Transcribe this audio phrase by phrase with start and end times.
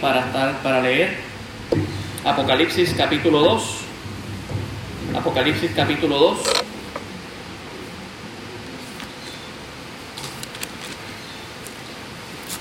[0.00, 1.26] para, estar, para leer
[2.26, 3.62] Apocalipsis capítulo 2.
[5.14, 6.38] Apocalipsis capítulo 2.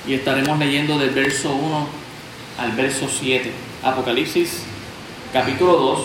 [0.08, 1.88] Y estaremos leyendo del verso 1
[2.60, 3.52] al verso 7.
[3.82, 4.62] Apocalipsis
[5.34, 6.00] capítulo 2,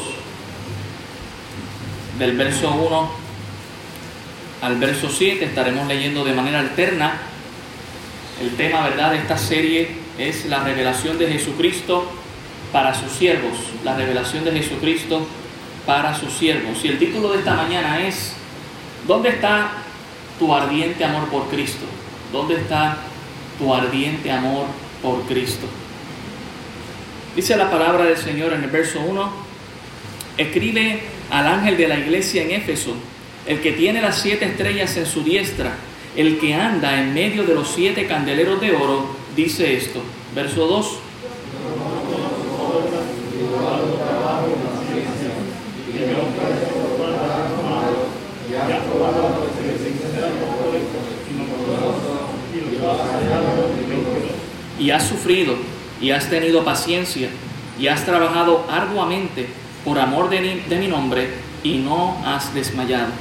[2.18, 3.10] del verso 1
[4.62, 5.44] al verso 7.
[5.44, 7.18] Estaremos leyendo de manera alterna.
[8.40, 12.10] El tema, ¿verdad?, de esta serie es la revelación de Jesucristo
[12.72, 13.56] para sus siervos.
[13.84, 15.26] La revelación de Jesucristo
[15.86, 16.84] para sus siervos.
[16.84, 18.34] Y el título de esta mañana es,
[19.06, 19.72] ¿dónde está
[20.38, 21.86] tu ardiente amor por Cristo?
[22.32, 22.98] ¿Dónde está
[23.58, 24.66] tu ardiente amor
[25.02, 25.66] por Cristo?
[27.34, 29.32] Dice la palabra del Señor en el verso 1,
[30.36, 31.00] escribe
[31.30, 32.94] al ángel de la iglesia en Éfeso,
[33.46, 35.72] el que tiene las siete estrellas en su diestra,
[36.16, 40.00] el que anda en medio de los siete candeleros de oro, dice esto.
[40.34, 40.98] Verso 2.
[54.78, 55.56] Y has sufrido
[56.00, 57.28] y has tenido paciencia
[57.78, 59.48] y has trabajado arduamente
[59.84, 60.40] por amor de
[60.78, 61.28] mi, nombre
[61.62, 63.12] y no has desmayado.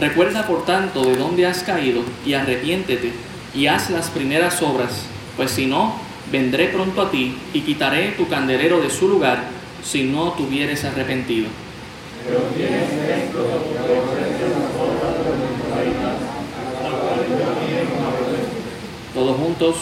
[0.00, 3.12] Recuerda por tanto de dónde has caído y arrepiéntete
[3.54, 5.04] y haz las primeras obras,
[5.36, 5.94] pues si no,
[6.32, 9.44] vendré pronto a ti y quitaré tu candelero de su lugar
[9.84, 11.48] si no te hubieres arrepentido.
[19.14, 19.76] Todos juntos,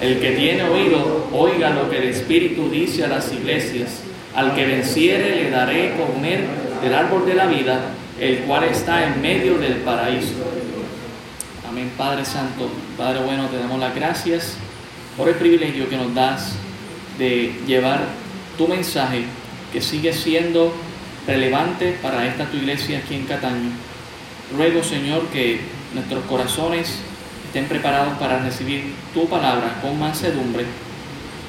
[0.00, 4.00] el que tiene oído, oiga lo que el Espíritu dice a las iglesias.
[4.34, 6.44] Al que venciere le daré comer
[6.82, 10.34] del árbol de la vida, el cual está en medio del paraíso.
[11.68, 14.54] Amén, Padre Santo, Padre bueno, te damos las gracias
[15.16, 16.52] por el privilegio que nos das
[17.18, 18.04] de llevar
[18.56, 19.24] tu mensaje
[19.72, 20.72] que sigue siendo
[21.26, 23.70] relevante para esta tu iglesia aquí en Cataño.
[24.56, 25.60] Ruego, Señor, que
[25.92, 27.00] nuestros corazones
[27.46, 30.64] estén preparados para recibir tu palabra con mansedumbre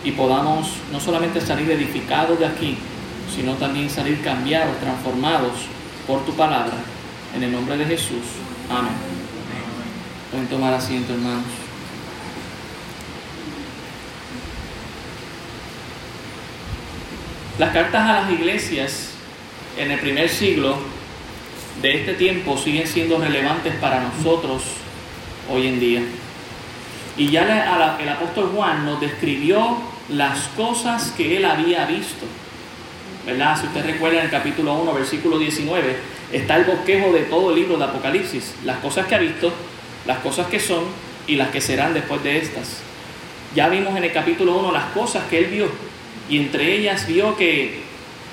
[0.03, 2.77] y podamos no solamente salir edificados de aquí,
[3.33, 5.67] sino también salir cambiados, transformados
[6.07, 6.73] por tu palabra.
[7.35, 8.23] En el nombre de Jesús.
[8.69, 8.93] Amén.
[10.31, 11.45] Pueden tomar asiento, hermanos.
[17.59, 19.09] Las cartas a las iglesias
[19.77, 20.77] en el primer siglo
[21.81, 24.63] de este tiempo siguen siendo relevantes para nosotros
[25.51, 26.01] hoy en día.
[27.17, 29.77] Y ya el apóstol Juan nos describió
[30.09, 32.25] las cosas que él había visto.
[33.25, 33.59] ¿Verdad?
[33.59, 35.95] Si usted recuerda en el capítulo 1, versículo 19,
[36.31, 38.55] está el bosquejo de todo el libro de Apocalipsis.
[38.65, 39.51] Las cosas que ha visto,
[40.05, 40.83] las cosas que son
[41.25, 42.81] y las que serán después de estas.
[43.55, 45.69] Ya vimos en el capítulo 1 las cosas que él vio.
[46.29, 47.81] Y entre ellas vio que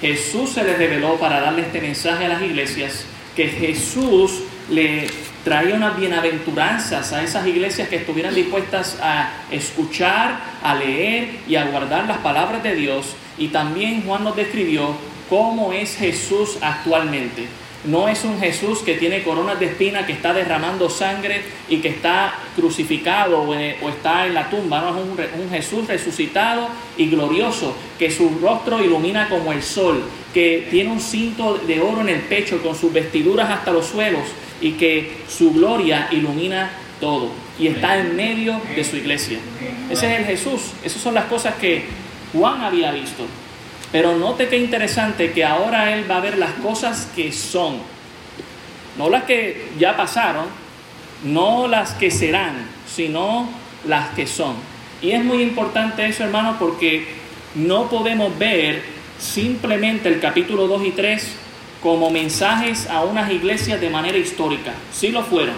[0.00, 3.04] Jesús se le reveló para darle este mensaje a las iglesias,
[3.36, 5.08] que Jesús le
[5.44, 11.64] traía unas bienaventuranzas a esas iglesias que estuvieran dispuestas a escuchar, a leer y a
[11.66, 13.14] guardar las palabras de Dios.
[13.40, 14.94] Y también Juan nos describió
[15.28, 17.46] cómo es Jesús actualmente.
[17.84, 21.88] No es un Jesús que tiene coronas de espina, que está derramando sangre y que
[21.88, 24.82] está crucificado o, está en la tumba.
[24.82, 26.68] No, es un, un Jesús resucitado
[26.98, 30.02] y glorioso, que su rostro ilumina como el sol,
[30.34, 34.24] que tiene un cinto de oro en el pecho con sus vestiduras hasta los suelos
[34.60, 39.38] y que su gloria ilumina todo y está en medio de su iglesia.
[39.90, 40.72] Ese es el Jesús.
[40.84, 41.84] Esas son las cosas que
[42.32, 43.24] Juan había visto.
[43.92, 47.78] Pero note qué interesante que ahora él va a ver las cosas que son.
[48.96, 50.46] No las que ya pasaron,
[51.24, 53.48] no las que serán, sino
[53.86, 54.54] las que son.
[55.02, 57.06] Y es muy importante eso, hermano, porque
[57.54, 58.82] no podemos ver
[59.18, 61.36] simplemente el capítulo 2 y 3
[61.82, 64.72] como mensajes a unas iglesias de manera histórica.
[64.92, 65.56] Sí lo fueron,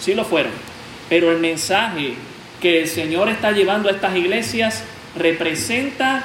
[0.00, 0.52] sí lo fueron.
[1.08, 2.14] Pero el mensaje
[2.60, 4.84] que el Señor está llevando a estas iglesias
[5.16, 6.24] representa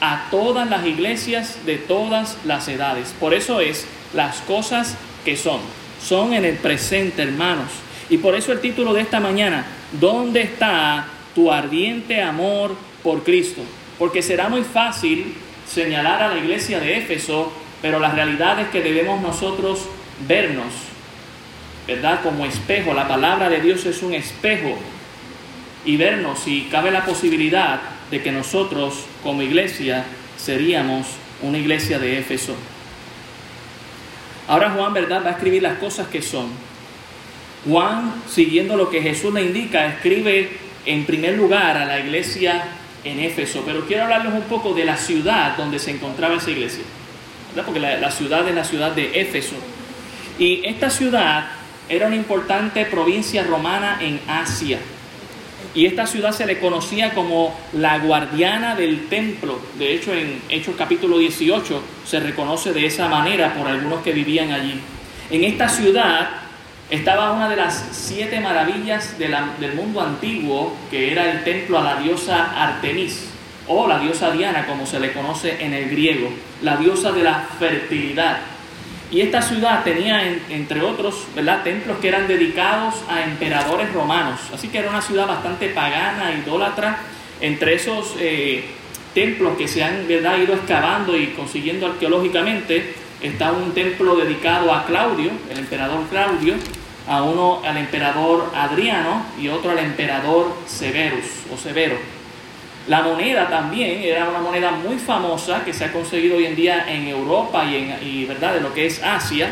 [0.00, 3.14] a todas las iglesias de todas las edades.
[3.18, 5.60] Por eso es las cosas que son.
[6.02, 7.70] Son en el presente, hermanos.
[8.08, 9.66] Y por eso el título de esta mañana,
[10.00, 13.62] ¿dónde está tu ardiente amor por Cristo?
[13.98, 15.34] Porque será muy fácil
[15.66, 19.86] señalar a la iglesia de Éfeso pero la realidad es que debemos nosotros
[20.26, 20.72] vernos,
[21.86, 22.20] ¿verdad?
[22.22, 22.92] Como espejo.
[22.92, 24.76] La palabra de Dios es un espejo.
[25.84, 30.04] Y vernos si cabe la posibilidad de que nosotros como iglesia
[30.36, 31.06] seríamos
[31.42, 32.54] una iglesia de Éfeso.
[34.46, 35.22] Ahora Juan, ¿verdad?
[35.24, 36.48] Va a escribir las cosas que son.
[37.68, 40.50] Juan, siguiendo lo que Jesús le indica, escribe
[40.86, 42.64] en primer lugar a la iglesia
[43.04, 46.82] en Éfeso, pero quiero hablarles un poco de la ciudad donde se encontraba esa iglesia,
[47.64, 49.56] porque la, la ciudad es la ciudad de Éfeso.
[50.38, 51.48] Y esta ciudad
[51.88, 54.78] era una importante provincia romana en Asia.
[55.74, 59.60] Y esta ciudad se le conocía como la guardiana del templo.
[59.78, 64.52] De hecho, en Hechos capítulo 18 se reconoce de esa manera por algunos que vivían
[64.52, 64.80] allí.
[65.30, 66.30] En esta ciudad
[66.90, 72.00] estaba una de las siete maravillas del mundo antiguo, que era el templo a la
[72.00, 73.28] diosa Artemis,
[73.66, 76.30] o la diosa Diana, como se le conoce en el griego,
[76.62, 78.38] la diosa de la fertilidad.
[79.10, 81.62] Y esta ciudad tenía, entre otros, ¿verdad?
[81.62, 84.38] templos que eran dedicados a emperadores romanos.
[84.52, 86.98] Así que era una ciudad bastante pagana, idólatra.
[87.40, 88.64] Entre esos eh,
[89.14, 90.38] templos que se han ¿verdad?
[90.38, 96.54] ido excavando y consiguiendo arqueológicamente, está un templo dedicado a Claudio, el emperador Claudio,
[97.08, 102.17] a uno al emperador Adriano y otro al emperador Severus o Severo.
[102.88, 106.86] La moneda también era una moneda muy famosa que se ha conseguido hoy en día
[106.88, 108.54] en Europa y, en, ¿verdad?
[108.54, 109.50] de lo que es Asia.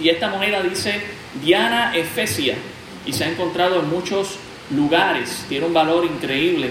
[0.00, 1.02] Y esta moneda dice
[1.42, 2.54] Diana Efesia
[3.04, 4.38] y se ha encontrado en muchos
[4.70, 5.44] lugares.
[5.50, 6.70] Tiene un valor increíble.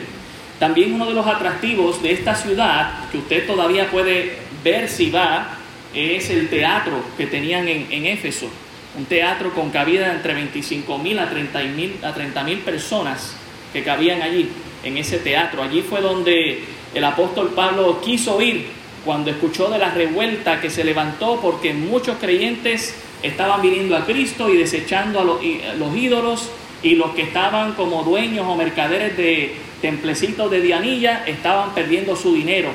[0.57, 5.49] También uno de los atractivos de esta ciudad, que usted todavía puede ver si va,
[5.93, 8.49] es el teatro que tenían en, Éfeso.
[8.97, 13.35] Un teatro con cabida entre 25 mil a 30 mil personas
[13.71, 14.49] que cabían allí
[14.85, 15.61] en ese teatro.
[15.61, 18.67] Allí fue donde el apóstol Pablo quiso ir
[19.03, 24.49] cuando escuchó de la revuelta que se levantó porque muchos creyentes estaban viniendo a Cristo
[24.49, 26.49] y desechando a los, ídolos
[26.81, 32.33] y los que estaban como dueños o mercaderes de templecitos de Dianilla estaban perdiendo su
[32.33, 32.69] dinero.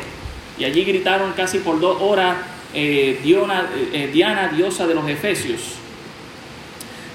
[0.58, 2.36] Y allí gritaron casi por dos horas,
[2.74, 5.60] eh, Diana, eh, Diana, diosa de los Efesios.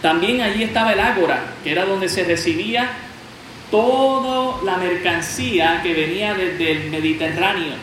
[0.02, 2.92] También allí estaba el Ágora, que era donde se recibía
[3.72, 7.74] toda la mercancía que venía desde el Mediterráneo.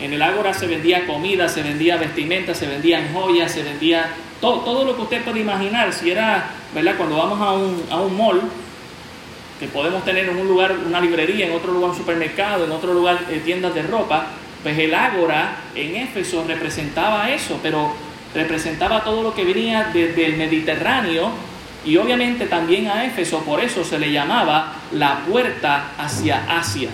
[0.00, 4.10] En el Ágora se vendía comida, se vendía vestimenta, se vendían joyas, se vendía
[4.40, 5.92] todo, todo lo que usted puede imaginar.
[5.92, 6.94] Si era, ¿verdad?
[6.96, 8.42] Cuando vamos a un, a un mall,
[9.58, 12.92] que podemos tener en un lugar una librería, en otro lugar un supermercado, en otro
[12.92, 14.26] lugar eh, tiendas de ropa,
[14.62, 17.92] pues el Ágora en Éfeso representaba eso, pero
[18.34, 21.30] representaba todo lo que venía desde el Mediterráneo
[21.86, 26.90] y obviamente también a Éfeso, por eso se le llamaba la puerta hacia Asia,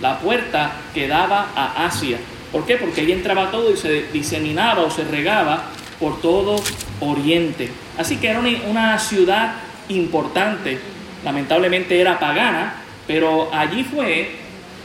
[0.00, 2.18] la puerta que daba a Asia.
[2.52, 2.76] ¿Por qué?
[2.76, 5.64] Porque ahí entraba todo y se diseminaba o se regaba
[5.98, 6.56] por todo
[7.00, 7.68] Oriente.
[7.98, 9.54] Así que era una, ciudad
[9.88, 10.78] importante,
[11.24, 12.74] lamentablemente era pagana,
[13.08, 14.36] pero allí fue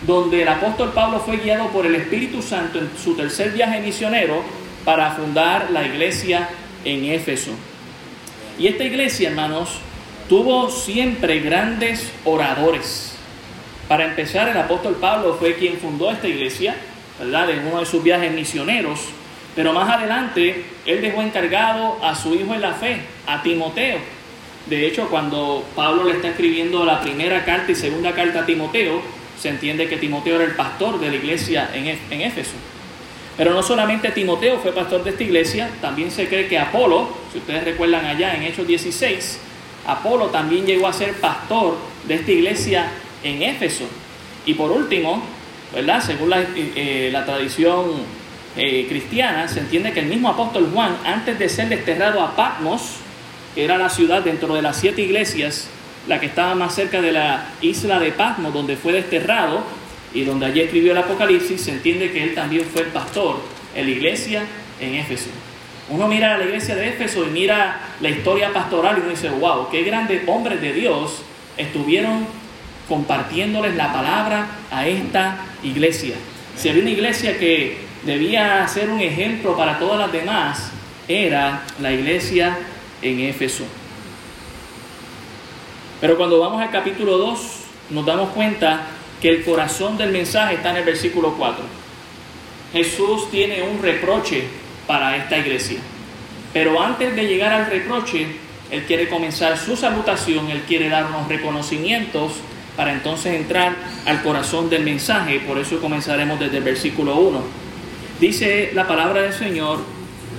[0.07, 4.41] donde el apóstol Pablo fue guiado por el Espíritu Santo en su tercer viaje misionero
[4.83, 6.49] para fundar la iglesia
[6.83, 7.51] en Éfeso.
[8.59, 9.79] Y esta iglesia, hermanos,
[10.29, 13.15] tuvo siempre grandes oradores.
[13.87, 16.75] Para empezar, el apóstol Pablo fue quien fundó esta iglesia,
[17.19, 17.49] ¿verdad?
[17.49, 18.99] En uno de sus viajes misioneros.
[19.55, 23.97] Pero más adelante, él dejó encargado a su hijo en la fe, a Timoteo.
[24.67, 29.01] De hecho, cuando Pablo le está escribiendo la primera carta y segunda carta a Timoteo,
[29.39, 32.53] se entiende que Timoteo era el pastor de la iglesia en, en Éfeso.
[33.35, 37.39] Pero no solamente Timoteo fue pastor de esta iglesia, también se cree que Apolo, si
[37.39, 39.39] ustedes recuerdan allá en Hechos 16,
[39.87, 41.77] Apolo también llegó a ser pastor
[42.07, 42.87] de esta iglesia
[43.23, 43.85] en Éfeso.
[44.45, 45.23] Y por último,
[45.73, 46.01] ¿verdad?
[46.01, 47.91] Según la, eh, tradición
[48.55, 52.97] eh, cristiana, se entiende que el mismo apóstol Juan, antes de ser desterrado a Patmos,
[53.55, 55.69] que era la ciudad dentro de las siete iglesias,
[56.07, 59.63] la que estaba más cerca de la isla de Patmos, donde fue desterrado,
[60.13, 63.37] y donde allí escribió el Apocalipsis, se entiende que él también fue el pastor
[63.75, 64.43] en la iglesia
[64.79, 65.29] en Éfeso.
[65.89, 69.29] Uno mira a la iglesia de Éfeso y mira la historia pastoral y uno dice,
[69.29, 71.23] wow, qué grandes hombres de Dios
[71.57, 72.25] estuvieron
[72.87, 76.15] compartiéndoles la palabra a esta iglesia.
[76.55, 80.71] Si había una iglesia que debía ser un ejemplo para todas las demás,
[81.07, 82.57] era la iglesia
[83.01, 83.65] en Éfeso.
[85.99, 87.39] Pero cuando vamos al capítulo 2,
[87.89, 88.87] nos damos cuenta
[89.23, 91.63] que el corazón del mensaje está en el versículo 4.
[92.73, 94.43] Jesús tiene un reproche
[94.85, 95.79] para esta iglesia.
[96.51, 98.27] Pero antes de llegar al reproche,
[98.69, 102.33] Él quiere comenzar su salutación, Él quiere dar unos reconocimientos
[102.75, 105.39] para entonces entrar al corazón del mensaje.
[105.39, 107.43] Por eso comenzaremos desde el versículo 1.
[108.19, 109.79] Dice la palabra del Señor,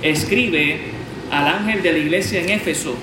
[0.03, 0.91] escribe
[1.31, 2.93] al ángel de la iglesia en Éfeso,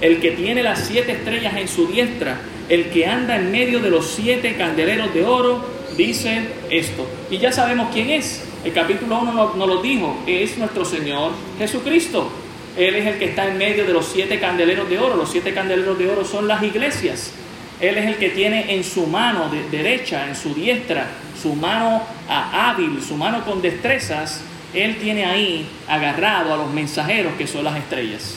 [0.00, 2.40] el que tiene las siete estrellas en su diestra
[2.70, 5.60] el que anda en medio de los siete candeleros de oro,
[5.96, 7.06] dice esto.
[7.28, 8.44] Y ya sabemos quién es.
[8.64, 12.30] El capítulo 1 nos, lo dijo, es nuestro Señor Jesucristo.
[12.76, 15.16] Él es el que está en medio de los siete candeleros de oro.
[15.16, 17.32] Los siete candeleros de oro son las iglesias.
[17.80, 21.08] Él es el que tiene en su mano derecha, en su diestra,
[21.40, 24.42] su mano hábil, su mano con destrezas.
[24.72, 28.36] Él tiene ahí agarrado a los mensajeros que son las estrellas.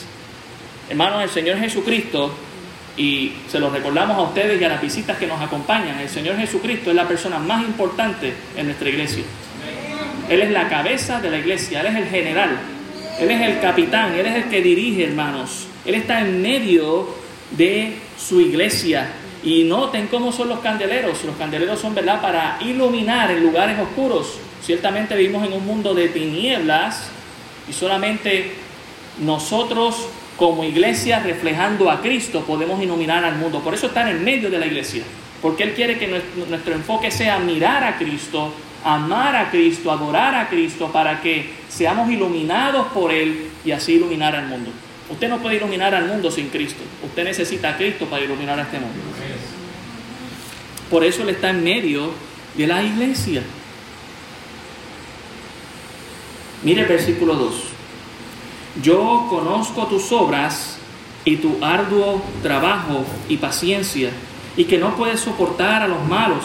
[0.90, 2.34] Hermanos, el Señor Jesucristo,
[2.96, 6.36] y se lo recordamos a ustedes y a las visitas que nos acompañan, el Señor
[6.36, 9.24] Jesucristo es la persona más importante en nuestra iglesia.
[10.28, 12.58] Él es la cabeza de la iglesia, Él es el general,
[13.20, 15.66] Él es el capitán, Él es el que dirige, hermanos.
[15.84, 17.08] Él está en medio
[17.50, 19.08] de su iglesia.
[19.42, 21.22] Y noten cómo son los candeleros.
[21.24, 24.38] Los candeleros son, ¿verdad?, para iluminar en lugares oscuros.
[24.62, 27.10] Ciertamente vivimos en un mundo de tinieblas
[27.68, 28.54] y solamente
[29.18, 33.60] nosotros como iglesia reflejando a Cristo podemos iluminar al mundo.
[33.60, 35.04] Por eso está en medio de la iglesia.
[35.40, 40.48] Porque Él quiere que nuestro enfoque sea mirar a Cristo, amar a Cristo, adorar a
[40.48, 44.70] Cristo, para que seamos iluminados por Él y así iluminar al mundo.
[45.10, 46.82] Usted no puede iluminar al mundo sin Cristo.
[47.04, 48.98] Usted necesita a Cristo para iluminar a este mundo.
[50.90, 52.12] Por eso Él está en medio
[52.56, 53.42] de la iglesia.
[56.62, 57.73] Mire el versículo 2.
[58.82, 60.78] Yo conozco tus obras
[61.24, 64.10] y tu arduo trabajo y paciencia,
[64.56, 66.44] y que no puedes soportar a los malos,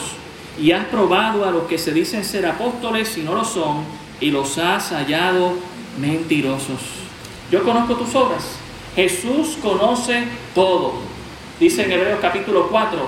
[0.59, 3.83] y has probado a los que se dicen ser apóstoles y no lo son,
[4.19, 5.53] y los has hallado
[6.00, 6.79] mentirosos.
[7.51, 8.57] Yo conozco tus obras.
[8.95, 10.93] Jesús conoce todo.
[11.59, 13.00] Dice en Hebreos capítulo 4,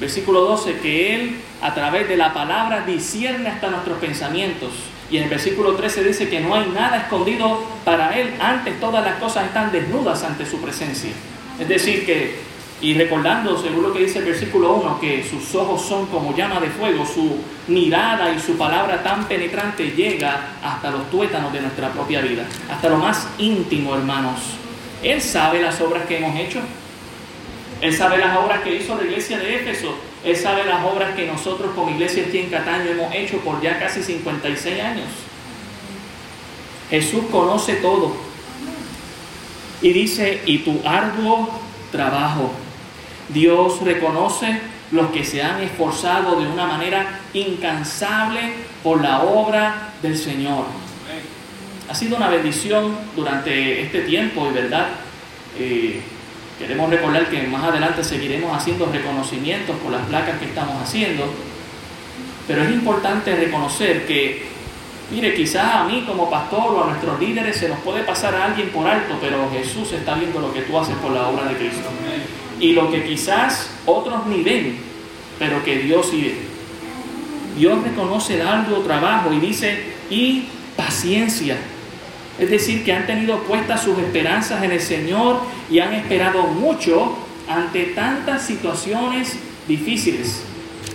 [0.00, 4.70] versículo 12, que Él a través de la palabra discierne hasta nuestros pensamientos.
[5.10, 8.34] Y en el versículo 13 dice que no hay nada escondido para Él.
[8.40, 11.10] Antes todas las cosas están desnudas ante su presencia.
[11.58, 12.40] Es decir, que,
[12.80, 16.60] y recordando, según lo que dice el versículo 1, que sus ojos son como llama
[16.60, 21.90] de fuego, su mirada y su palabra tan penetrante llega hasta los tuétanos de nuestra
[21.90, 24.40] propia vida, hasta lo más íntimo, hermanos.
[25.02, 26.60] Él sabe las obras que hemos hecho.
[27.80, 29.94] Él sabe las obras que hizo la iglesia de Éfeso.
[30.24, 33.78] Él sabe las obras que nosotros como iglesia aquí en Cataño hemos hecho por ya
[33.78, 35.08] casi 56 años.
[36.88, 38.16] Jesús conoce todo.
[39.82, 41.50] Y dice, y tu arduo
[41.92, 42.50] trabajo.
[43.28, 50.16] Dios reconoce los que se han esforzado de una manera incansable por la obra del
[50.16, 50.64] Señor.
[51.88, 54.86] Ha sido una bendición durante este tiempo y verdad.
[55.58, 56.00] Eh,
[56.58, 61.24] queremos recordar que más adelante seguiremos haciendo reconocimientos por las placas que estamos haciendo.
[62.46, 64.46] Pero es importante reconocer que,
[65.10, 68.46] mire, quizás a mí como pastor o a nuestros líderes se nos puede pasar a
[68.46, 71.56] alguien por alto, pero Jesús está viendo lo que tú haces por la obra de
[71.56, 71.88] Cristo.
[72.60, 74.78] Y lo que quizás otros ni ven,
[75.38, 76.54] pero que Dios sí ve.
[77.58, 80.44] Dios reconoce el arduo trabajo y dice, y
[80.76, 81.56] paciencia.
[82.38, 87.16] Es decir, que han tenido puestas sus esperanzas en el Señor y han esperado mucho
[87.48, 89.38] ante tantas situaciones
[89.68, 90.42] difíciles.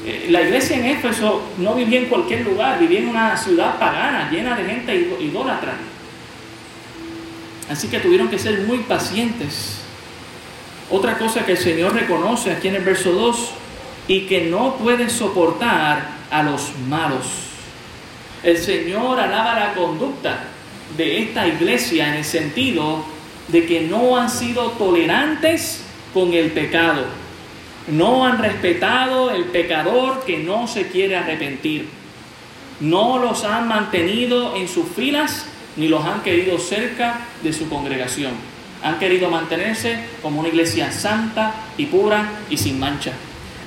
[0.06, 4.30] Eh, la iglesia en Éfeso no vivía en cualquier lugar, vivía en una ciudad pagana,
[4.30, 5.74] llena de gente idólatra.
[7.70, 9.82] Así que tuvieron que ser muy pacientes.
[10.90, 13.52] Otra cosa que el Señor reconoce aquí en el verso 2,
[14.10, 17.26] y que no pueden soportar a los malos.
[18.42, 20.46] El Señor alaba la conducta
[20.98, 23.04] de esta iglesia en el sentido
[23.48, 27.06] de que no han sido tolerantes con el pecado.
[27.88, 31.88] No han respetado el pecador que no se quiere arrepentir.
[32.80, 38.34] No los han mantenido en sus filas ni los han querido cerca de su congregación.
[38.84, 43.14] Han querido mantenerse como una iglesia santa y pura y sin mancha.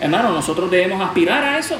[0.00, 1.78] Hermano, nosotros debemos aspirar a eso.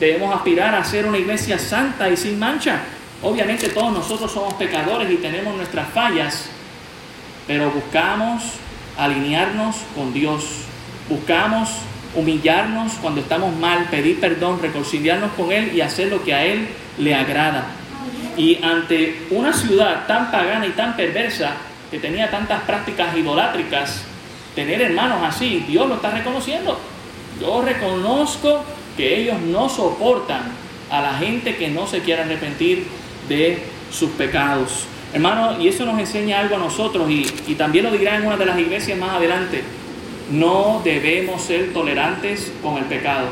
[0.00, 2.80] Debemos aspirar a ser una iglesia santa y sin mancha.
[3.24, 6.44] Obviamente todos nosotros somos pecadores y tenemos nuestras fallas,
[7.46, 8.42] pero buscamos
[8.98, 10.44] alinearnos con Dios.
[11.08, 11.70] Buscamos
[12.14, 16.68] humillarnos cuando estamos mal, pedir perdón, reconciliarnos con Él y hacer lo que a Él
[16.98, 17.64] le agrada.
[18.36, 21.52] Y ante una ciudad tan pagana y tan perversa,
[21.90, 24.02] que tenía tantas prácticas idolátricas,
[24.54, 26.78] tener hermanos así, Dios lo está reconociendo.
[27.40, 28.62] Yo reconozco
[28.98, 30.42] que ellos no soportan
[30.90, 32.86] a la gente que no se quiere arrepentir
[33.28, 33.58] de
[33.90, 34.86] sus pecados.
[35.12, 37.22] Hermano, y eso nos enseña algo a nosotros y,
[37.54, 39.62] también lo dirá en una de las iglesias más adelante.
[40.32, 43.28] No debemos ser tolerantes con el pecado,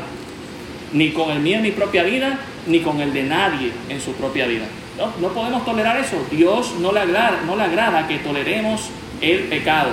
[0.93, 4.13] ni con el mío en mi propia vida, ni con el de nadie en su
[4.13, 4.65] propia vida.
[4.97, 6.25] No, no podemos tolerar eso.
[6.31, 9.89] Dios no le, agrada, no le agrada que toleremos el pecado.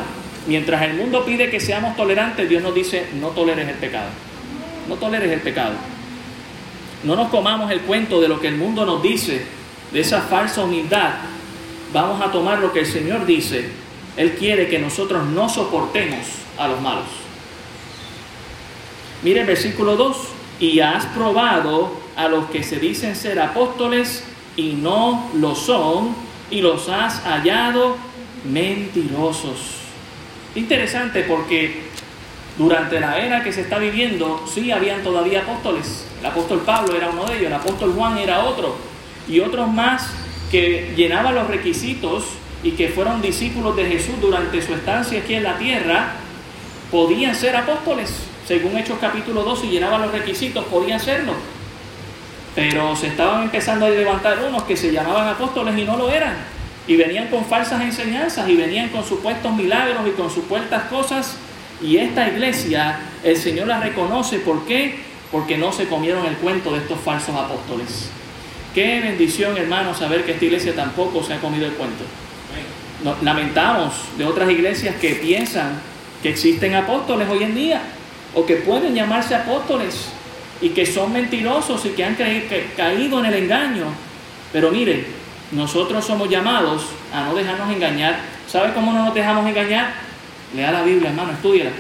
[0.47, 4.11] Mientras el mundo pide que seamos tolerantes, Dios nos dice, no toleres el pecado.
[4.89, 5.73] No toleres el pecado.
[7.03, 9.43] No nos comamos el cuento de lo que el mundo nos dice
[9.93, 11.15] de esa falsa humildad
[11.93, 13.69] vamos a tomar lo que el Señor dice.
[14.17, 16.27] Él quiere que nosotros no soportemos
[16.59, 17.07] a los malos.
[19.23, 20.17] Mire el versículo 2.
[20.61, 24.25] Y has probado a los que se dicen ser apóstoles
[24.57, 26.15] y no lo son,
[26.51, 27.97] y los has hallado
[28.45, 29.77] mentirosos.
[30.55, 31.85] Interesante porque
[32.59, 36.05] durante la era que se está viviendo, sí habían todavía apóstoles.
[36.21, 38.77] El apóstol Pablo era uno de ellos, el apóstol Juan era otro,
[39.31, 40.09] y otros más
[40.51, 42.25] que llenaban los requisitos
[42.63, 46.15] y que fueron discípulos de Jesús durante su estancia aquí en la tierra,
[46.91, 48.13] podían ser apóstoles.
[48.47, 51.35] Según Hechos capítulo 2, si llenaban los requisitos, podían serlo.
[52.55, 56.35] Pero se estaban empezando a levantar unos que se llamaban apóstoles y no lo eran.
[56.89, 61.37] Y venían con falsas enseñanzas y venían con supuestos milagros y con supuestas cosas
[61.83, 64.39] y esta iglesia, el Señor la reconoce.
[64.41, 64.99] ¿Por qué?
[65.33, 68.11] Porque no se comieron el cuento de estos falsos apóstoles.
[68.75, 72.05] Qué bendición, hermano, saber que esta iglesia tampoco se ha comido el cuento.
[73.23, 75.81] lamentamos de otras iglesias que piensan
[76.23, 77.83] que existen apóstoles hoy en día
[78.35, 80.11] o que pueden llamarse apóstoles
[80.61, 82.17] y que son mentirosos y que han
[82.77, 83.87] caído en el engaño.
[84.53, 85.07] Pero mire,
[85.51, 88.21] nosotros somos llamados a no dejarnos engañar.
[88.47, 89.95] ¿Sabe cómo no nos dejamos engañar?
[90.55, 91.71] Lea la Biblia, hermano, estudiala.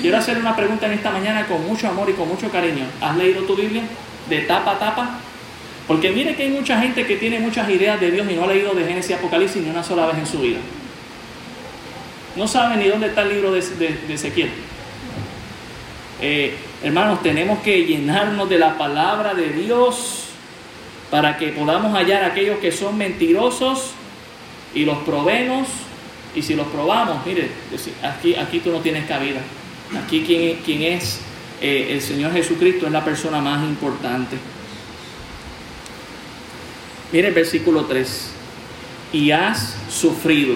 [0.00, 2.84] Quiero hacer una pregunta en esta mañana con mucho amor y con mucho cariño.
[3.00, 3.82] ¿Has leído tu Biblia
[4.28, 5.20] de tapa a tapa?
[5.86, 8.46] Porque mire que hay mucha gente que tiene muchas ideas de Dios y no ha
[8.46, 10.58] leído de Génesis y Apocalipsis ni una sola vez en su vida.
[12.36, 13.58] No sabe ni dónde está el libro de,
[14.08, 14.50] Ezequiel.
[16.20, 20.26] Eh, hermanos, tenemos que llenarnos de la palabra de Dios
[21.10, 23.92] para que podamos hallar a aquellos que son mentirosos
[24.74, 25.66] y los probemos
[26.34, 27.50] y si los probamos, mire,
[28.02, 29.40] aquí, aquí tú no tienes cabida.
[30.04, 31.20] Aquí quien, quien es
[31.60, 34.36] eh, el Señor Jesucristo es la persona más importante.
[37.12, 38.30] Mire el versículo 3.
[39.12, 40.54] Y has sufrido.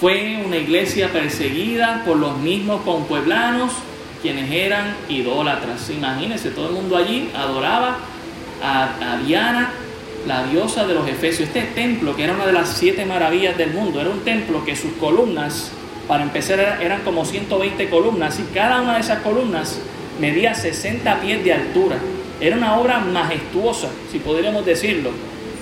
[0.00, 3.72] Fue una iglesia perseguida por los mismos conpueblanos,
[4.20, 5.90] quienes eran idólatras.
[5.90, 7.98] Imagínense, todo el mundo allí adoraba
[8.62, 9.72] a, a Diana
[10.26, 11.48] la diosa de los Efesios.
[11.48, 14.76] Este templo, que era una de las siete maravillas del mundo, era un templo que
[14.76, 15.72] sus columnas,
[16.06, 19.80] para empezar, eran como 120 columnas y cada una de esas columnas
[20.20, 21.96] medía 60 pies de altura.
[22.40, 25.10] Era una obra majestuosa, si podríamos decirlo.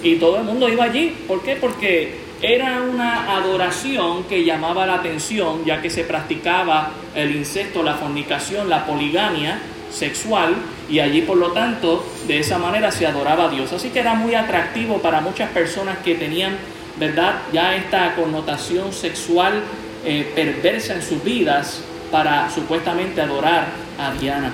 [0.03, 1.15] Y todo el mundo iba allí.
[1.27, 1.57] ¿Por qué?
[1.57, 7.95] Porque era una adoración que llamaba la atención, ya que se practicaba el incesto, la
[7.95, 9.59] fornicación, la poligamia
[9.91, 10.55] sexual
[10.89, 13.73] y allí por lo tanto de esa manera se adoraba a Dios.
[13.73, 16.57] Así que era muy atractivo para muchas personas que tenían,
[16.99, 17.43] ¿verdad?
[17.53, 19.63] Ya esta connotación sexual
[20.05, 23.67] eh, perversa en sus vidas para supuestamente adorar
[23.99, 24.53] a Diana.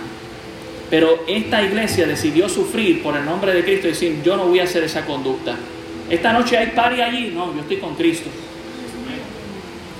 [0.90, 4.60] Pero esta iglesia decidió sufrir por el nombre de Cristo y decir, yo no voy
[4.60, 5.56] a hacer esa conducta.
[6.08, 8.30] Esta noche hay pari allí, no, yo estoy con Cristo.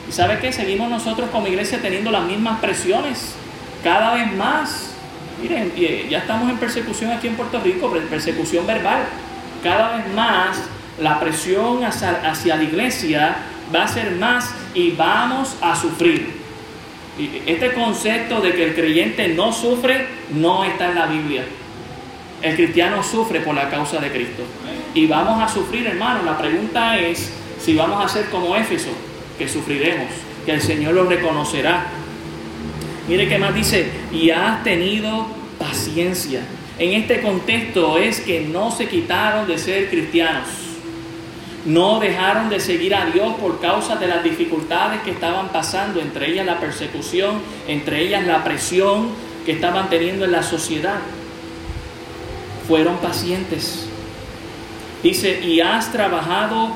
[0.09, 0.53] ¿Y sabe qué?
[0.53, 3.35] Seguimos nosotros como iglesia teniendo las mismas presiones,
[3.83, 4.97] cada vez más
[5.41, 9.05] Miren, eh, ya estamos en persecución aquí en Puerto Rico, persecución verbal.
[9.63, 10.57] Cada vez más
[11.01, 13.37] la presión hacia, la iglesia
[13.75, 16.46] va a ser más y vamos a sufrir.
[17.19, 21.45] Este concepto de que el creyente no sufre no está en la Biblia.
[22.43, 24.43] El cristiano sufre por la causa de Cristo.
[24.95, 26.23] Y vamos a sufrir, hermano.
[26.25, 28.91] La pregunta es si vamos a ser como Éfeso,
[29.39, 30.09] que sufriremos,
[30.45, 31.87] que el Señor lo reconocerá,
[33.09, 36.41] Mire qué más dice, y has tenido paciencia.
[36.79, 40.49] En este contexto es que no se quitaron de ser cristianos.
[41.67, 46.31] No dejaron de seguir a Dios por causa de las dificultades que estaban pasando, entre
[46.31, 49.09] ellas la persecución, entre ellas la presión
[49.45, 50.99] que estaban teniendo en la sociedad.
[52.69, 53.89] Fueron pacientes.
[55.03, 56.71] Dice, y has trabajado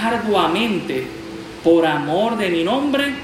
[0.00, 1.08] arduamente
[1.64, 3.14] por amor de mi nombre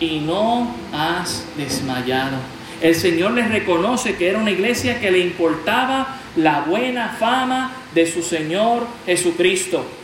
[0.00, 2.38] y no has desmayado.
[2.80, 8.10] El Señor les reconoce que era una iglesia que le importaba la buena fama de
[8.10, 10.01] su Señor Jesucristo.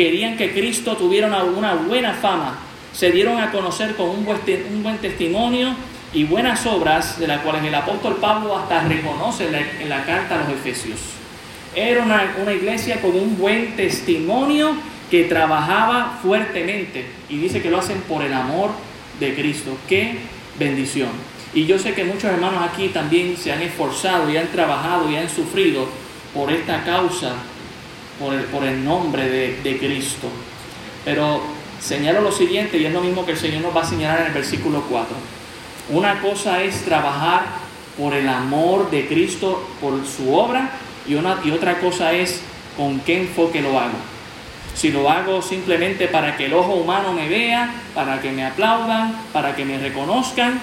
[0.00, 2.58] Querían que Cristo tuviera una, buena fama.
[2.90, 5.74] Se dieron a conocer con un buen, testimonio
[6.14, 10.38] y buenas obras, de las cuales el apóstol Pablo hasta reconoce en la, carta a
[10.38, 11.00] los Efesios.
[11.74, 14.74] Era una, una iglesia con un buen testimonio
[15.10, 18.70] que trabajaba fuertemente y dice que lo hacen por el amor
[19.20, 19.76] de Cristo.
[19.86, 20.14] Qué
[20.58, 21.10] bendición.
[21.52, 25.16] Y yo sé que muchos hermanos aquí también se han esforzado y han trabajado y
[25.16, 25.86] han sufrido
[26.32, 27.34] por esta causa,
[28.20, 30.28] por el, nombre de, Cristo.
[31.04, 31.42] Pero
[31.80, 34.26] señalo lo siguiente, y es lo mismo que el Señor nos va a señalar en
[34.26, 35.16] el versículo 4.
[35.88, 37.46] Una cosa es trabajar
[37.98, 40.70] por el amor de Cristo, por su obra,
[41.08, 42.42] y, y otra cosa es
[42.76, 43.98] con qué enfoque lo hago.
[44.74, 49.14] si lo hago simplemente para que el ojo humano me vea, para que me aplaudan,
[49.32, 50.60] para que me reconozcan,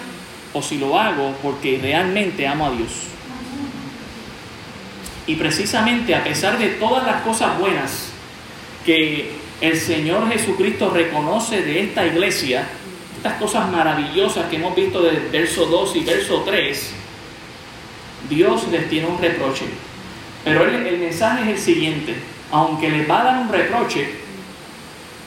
[0.54, 3.17] o si lo hago porque realmente amo a Dios.
[5.28, 8.12] Y precisamente a pesar de todas las cosas buenas
[8.86, 12.68] que el Señor Jesucristo reconoce de esta iglesia,
[13.18, 16.94] estas cosas maravillosas que hemos visto del verso 2 y verso 3,
[18.30, 19.66] Dios les tiene un reproche.
[20.44, 22.16] Pero el mensaje es el siguiente,
[22.52, 24.10] aunque les va a dar un reproche,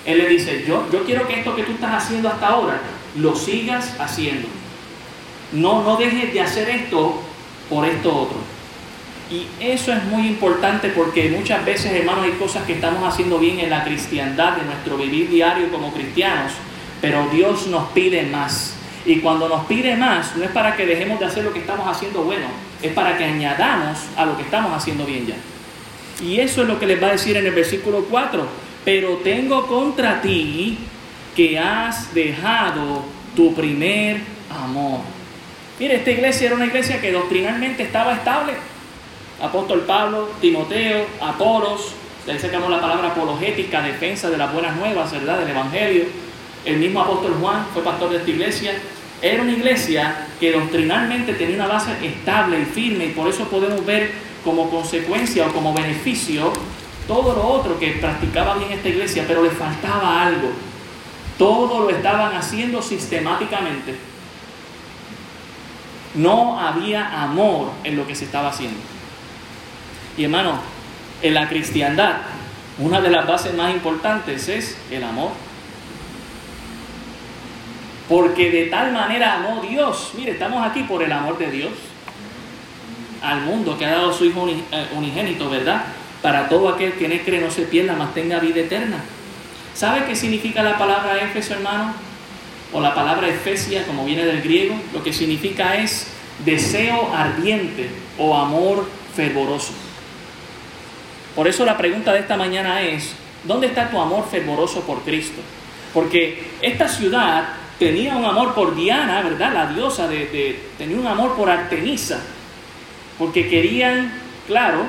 [0.07, 2.81] Él le dice, yo, yo quiero que esto que tú estás haciendo hasta ahora,
[3.17, 4.49] lo sigas haciendo.
[5.53, 7.21] No, no dejes de hacer esto
[7.69, 8.39] por esto otro.
[9.31, 13.61] Y eso es muy importante porque muchas veces, hermanos, hay cosas que estamos haciendo bien
[13.61, 16.53] en la cristiandad, en nuestro vivir diario como cristianos,
[17.01, 18.75] pero Dios nos pide más.
[19.07, 21.87] Y cuando nos pide más, no es para que dejemos de hacer lo que estamos
[21.87, 22.47] haciendo bueno,
[22.83, 25.37] es para que añadamos a lo que estamos haciendo bien ya.
[26.23, 28.47] Y eso es lo que les va a decir en el versículo 4.
[28.85, 30.77] Pero tengo contra ti
[31.37, 33.05] que has dejado
[33.37, 35.01] tu primer amor.
[35.79, 38.55] Mire, esta iglesia era una iglesia que doctrinalmente estaba estable.
[39.41, 41.95] Apóstol Pablo, Timoteo, Apolos,
[42.27, 45.39] de ahí sacamos la palabra apologética, defensa de las buenas nuevas, ¿verdad?
[45.39, 46.05] Del Evangelio.
[46.65, 48.73] El mismo apóstol Juan fue pastor de esta iglesia.
[49.23, 53.85] Era una iglesia que doctrinalmente tenía una base estable y firme y por eso podemos
[53.87, 54.13] ver
[54.45, 56.53] como consecuencia o como beneficio
[57.07, 60.51] todo lo otro que practicaba bien esta iglesia, pero le faltaba algo.
[61.39, 63.97] Todo lo estaban haciendo sistemáticamente.
[66.15, 68.79] No había amor en lo que se estaba haciendo.
[70.21, 70.61] Y hermano,
[71.23, 72.17] en la cristiandad,
[72.79, 75.31] una de las bases más importantes es el amor.
[78.07, 80.13] Porque de tal manera amó Dios.
[80.19, 81.73] Mire, estamos aquí por el amor de Dios
[83.23, 85.85] al mundo que ha dado su Hijo eh, unigénito, ¿verdad?
[86.21, 88.99] Para todo aquel que cree no se pierda, mas tenga vida eterna.
[89.73, 91.95] ¿Sabe qué significa la palabra Éfeso, hermano?
[92.75, 96.09] O la palabra Efesia, como viene del griego, lo que significa es
[96.45, 99.73] deseo ardiente o amor fervoroso.
[101.35, 103.15] Por eso la pregunta de esta mañana es,
[103.45, 105.41] ¿dónde está tu amor fervoroso por Cristo?
[105.95, 109.55] Porque esta ciudad tenía un amor por Diana, ¿verdad?
[109.55, 112.21] La diosa de, tenía un amor por Artemisa,
[113.19, 114.13] porque querían,
[114.47, 114.85] claro,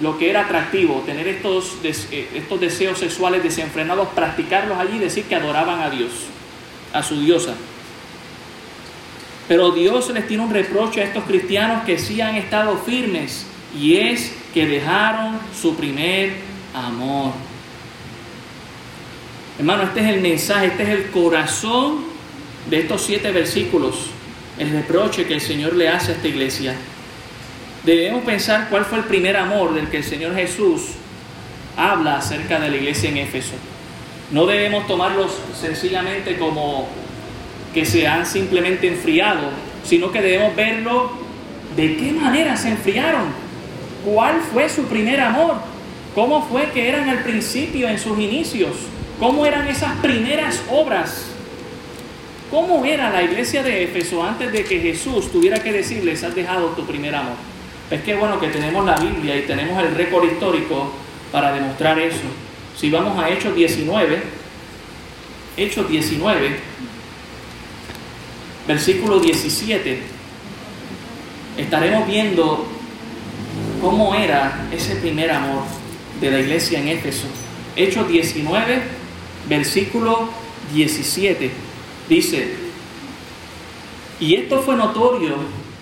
[0.00, 5.24] lo que era atractivo, tener estos, eh, estos deseos sexuales desenfrenados, practicarlos allí y decir
[5.24, 6.10] que adoraban a Dios,
[6.92, 7.54] a su diosa.
[9.46, 13.46] Pero Dios les tiene un reproche a estos cristianos que sí han estado firmes
[13.78, 16.34] y es que dejaron su primer
[16.74, 17.32] amor.
[19.58, 22.04] Hermano, este es el mensaje, este es el corazón
[22.68, 24.06] de estos siete versículos,
[24.58, 26.74] el reproche que el Señor le hace a esta iglesia
[27.84, 30.92] debemos pensar cuál fue el primer amor del que el Señor Jesús
[31.76, 33.54] habla acerca de la iglesia en Éfeso.
[34.30, 36.88] No debemos tomarlos sencillamente como
[37.74, 39.50] que se han simplemente enfriado,
[39.84, 41.12] sino que debemos verlo
[41.76, 43.24] de qué manera se enfriaron,
[44.04, 45.56] cuál fue su primer amor,
[46.14, 48.76] cómo fue que eran al principio, en sus inicios,
[49.18, 51.26] cómo eran esas primeras obras,
[52.50, 56.68] cómo era la iglesia de Éfeso antes de que Jesús tuviera que decirles, has dejado
[56.68, 57.36] tu primer amor.
[57.90, 60.92] Es que bueno que tenemos la Biblia y tenemos el récord histórico
[61.30, 62.22] para demostrar eso.
[62.76, 64.22] Si vamos a Hechos 19,
[65.56, 66.56] Hechos 19,
[68.66, 70.00] versículo 17,
[71.58, 72.71] estaremos viendo
[73.82, 75.64] cómo era ese primer amor
[76.20, 77.26] de la iglesia en Éfeso.
[77.74, 78.80] Hechos 19,
[79.48, 80.28] versículo
[80.72, 81.50] 17,
[82.08, 82.54] dice,
[84.20, 85.34] y esto fue notorio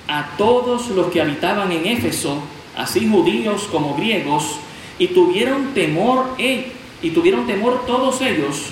[0.09, 2.43] a todos los que habitaban en Éfeso,
[2.75, 4.57] así judíos como griegos,
[4.99, 8.71] y tuvieron temor, y tuvieron temor todos ellos,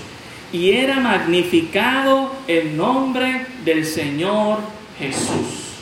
[0.54, 4.60] y era magnificado el nombre del Señor
[4.98, 5.74] Jesús.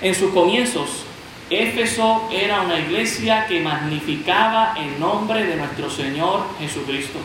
[0.00, 1.04] En sus comienzos,
[1.50, 7.18] Éfeso era una iglesia que magnificaba el nombre de nuestro Señor Jesucristo.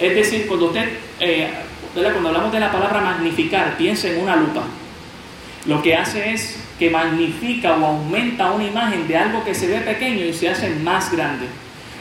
[0.00, 0.88] Es decir, cuando usted,
[1.20, 1.50] eh,
[1.92, 4.62] cuando hablamos de la palabra magnificar, piensa en una lupa.
[5.66, 9.80] Lo que hace es que magnifica o aumenta una imagen de algo que se ve
[9.80, 11.46] pequeño y se hace más grande.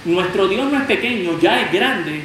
[0.06, 2.22] Nuestro Dios no es pequeño, ya es grande,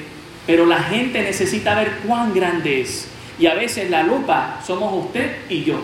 [0.46, 3.08] pero la gente necesita ver cuán grande es.
[3.38, 5.80] Y a veces la lupa somos usted y yo,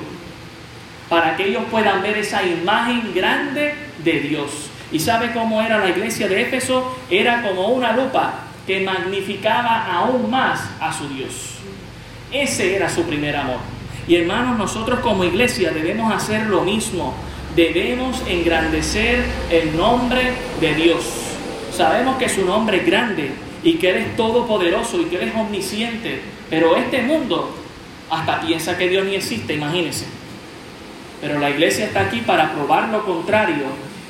[1.08, 4.70] para que ellos puedan ver esa imagen grande de Dios.
[4.92, 6.96] ¿Y sabe cómo era la iglesia de Éfeso?
[7.10, 11.58] Era como una lupa que magnificaba aún más a su Dios.
[12.32, 13.58] Ese era su primer amor.
[14.08, 17.14] Y hermanos, nosotros como iglesia debemos hacer lo mismo.
[17.54, 21.04] Debemos engrandecer el nombre de Dios.
[21.72, 23.30] Sabemos que su nombre es grande
[23.62, 26.20] y que Él es todopoderoso y que Él es omnisciente.
[26.50, 27.54] Pero este mundo
[28.10, 30.06] hasta piensa que Dios ni existe, imagínense.
[31.20, 33.64] Pero la iglesia está aquí para probar lo contrario.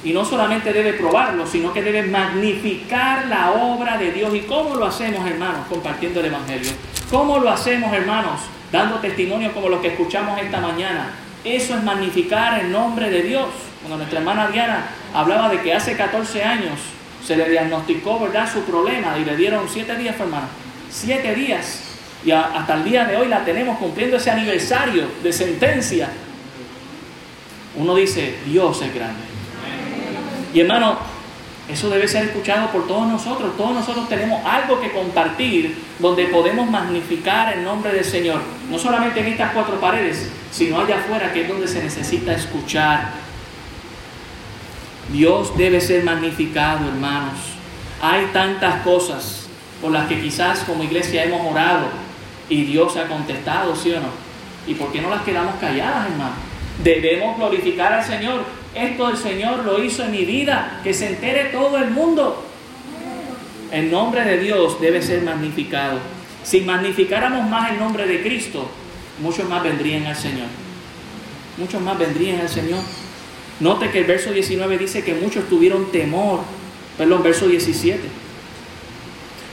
[0.05, 4.35] Y no solamente debe probarlo, sino que debe magnificar la obra de Dios.
[4.35, 5.67] ¿Y cómo lo hacemos, hermanos?
[5.69, 6.71] Compartiendo el Evangelio.
[7.11, 8.41] ¿Cómo lo hacemos, hermanos?
[8.71, 11.11] Dando testimonio como lo que escuchamos esta mañana.
[11.45, 13.47] Eso es magnificar el nombre de Dios.
[13.81, 16.79] Cuando nuestra hermana Diana hablaba de que hace 14 años
[17.25, 20.47] se le diagnosticó, ¿verdad?, su problema y le dieron 7 días, hermano.
[20.91, 21.83] 7 días.
[22.25, 26.09] Y hasta el día de hoy la tenemos cumpliendo ese aniversario de sentencia
[27.77, 29.21] uno dice, Dios es grande.
[30.53, 30.99] Y hermano,
[31.69, 33.57] eso debe ser escuchado por todos nosotros.
[33.57, 38.41] Todos nosotros tenemos algo que compartir donde podemos magnificar el nombre del Señor.
[38.71, 43.11] No solamente en estas cuatro paredes, sino allá afuera, que es donde se necesita escuchar.
[45.13, 47.39] Dios debe ser magnificado, hermanos.
[48.01, 49.47] Hay tantas cosas
[49.83, 51.87] por las que quizás como iglesia hemos orado
[52.49, 54.09] y Dios ha contestado, ¿sí o no?
[54.67, 56.39] ¿Y por qué no las quedamos calladas, hermanos?
[56.83, 58.43] Debemos glorificar al Señor.
[58.75, 62.45] Esto el Señor lo hizo en mi vida, que se entere todo el mundo.
[63.73, 65.99] El nombre de Dios debe ser magnificado.
[66.45, 68.69] Si magnificáramos más el nombre de Cristo,
[69.21, 70.47] muchos más vendrían al Señor.
[71.57, 72.81] Muchos más vendrían al Señor.
[73.61, 76.41] Note que el verso 19 dice que muchos tuvieron temor.
[76.99, 78.01] Perdón, verso 17.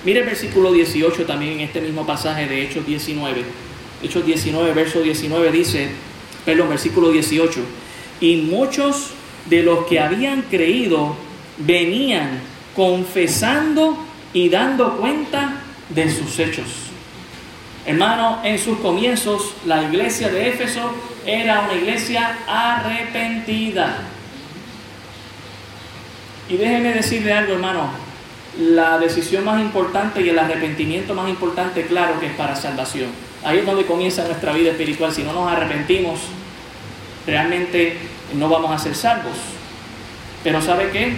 [0.06, 3.44] Mire el versículo 18 también en este mismo pasaje de Hechos 19.
[4.04, 5.90] Hechos 19, verso 19 dice,
[6.46, 7.60] perdón, versículo 18.
[8.22, 9.12] Y muchos
[9.50, 11.16] de los que habían creído
[11.58, 12.40] venían
[12.76, 13.98] confesando
[14.34, 16.66] y dando cuenta de sus hechos.
[17.86, 20.94] Hermano, en sus comienzos la iglesia de Éfeso
[21.26, 23.98] era una iglesia arrepentida.
[26.50, 27.90] Y déjeme decirle algo, hermano.
[28.60, 33.10] La decisión más importante y el arrepentimiento más importante, claro que es para salvación.
[33.44, 35.12] Ahí es donde comienza nuestra vida espiritual.
[35.12, 36.20] Si no nos arrepentimos,
[37.28, 37.98] realmente
[38.36, 39.36] no vamos a ser salvos.
[40.44, 41.14] Pero ¿sabe qué?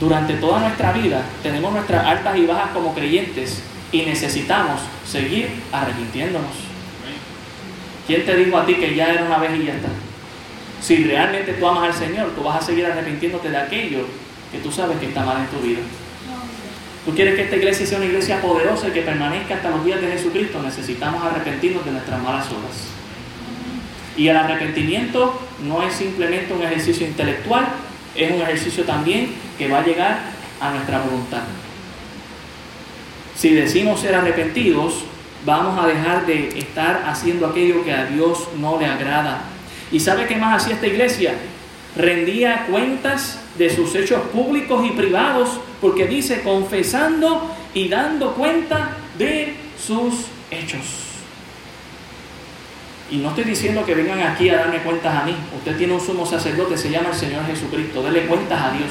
[0.00, 3.62] Durante toda nuestra vida tenemos nuestras altas y bajas como creyentes
[3.92, 6.52] y necesitamos seguir arrepintiéndonos.
[8.06, 9.88] ¿Quién te dijo a ti que ya era una vez y ya está?
[10.80, 14.06] Si realmente tú amas al Señor, tú vas a seguir arrepintiéndote de aquello
[14.52, 15.80] que tú sabes que está mal en tu vida.
[17.06, 20.00] ¿Tú quieres que esta iglesia sea una iglesia poderosa y que permanezca hasta los días
[20.00, 20.60] de Jesucristo?
[20.60, 22.88] Necesitamos arrepentirnos de nuestras malas obras.
[24.16, 27.68] Y el arrepentimiento no es simplemente un ejercicio intelectual,
[28.16, 30.18] es un ejercicio también que va a llegar
[30.60, 31.42] a nuestra voluntad.
[33.36, 35.04] Si decimos ser arrepentidos,
[35.44, 39.42] vamos a dejar de estar haciendo aquello que a Dios no le agrada.
[39.92, 41.34] ¿Y sabe qué más hacía esta iglesia?
[41.96, 49.54] Rendía cuentas de sus hechos públicos y privados, porque dice confesando y dando cuenta de
[49.78, 51.06] sus hechos.
[53.10, 55.34] Y no estoy diciendo que vengan aquí a darme cuentas a mí.
[55.56, 58.02] Usted tiene un sumo sacerdote, se llama el Señor Jesucristo.
[58.02, 58.90] Dele cuentas a Dios.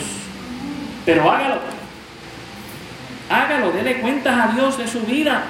[1.06, 1.60] Pero hágalo.
[3.30, 5.44] Hágalo, dele cuentas a Dios de su vida.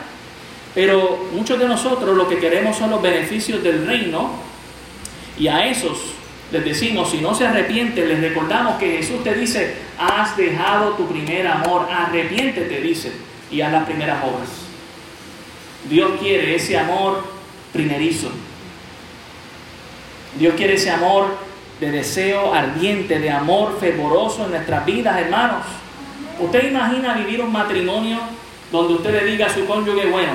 [0.74, 4.32] Pero muchos de nosotros lo que queremos son los beneficios del reino.
[5.38, 6.16] Y a esos
[6.56, 11.06] les decimos, si no se arrepiente, les recordamos que Jesús te dice, has dejado tu
[11.06, 13.12] primer amor, arrepiéntete, dice,
[13.52, 14.48] y haz las primeras obras.
[15.90, 17.26] Dios quiere ese amor
[17.74, 18.30] primerizo.
[20.40, 21.36] Dios quiere ese amor
[21.82, 25.66] de deseo ardiente, de amor fervoroso en nuestras vidas, hermanos.
[26.40, 28.20] ¿Usted imagina vivir un matrimonio
[28.72, 30.32] donde usted le diga a su cónyuge, bueno,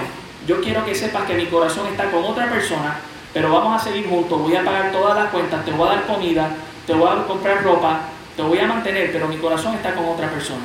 [0.47, 2.99] yo quiero que sepas que mi corazón está con otra persona,
[3.33, 6.07] pero vamos a seguir juntos, voy a pagar todas las cuentas, te voy a dar
[6.07, 6.51] comida,
[6.87, 8.01] te voy a comprar ropa,
[8.37, 10.65] te voy a mantener, pero mi corazón está con otra persona.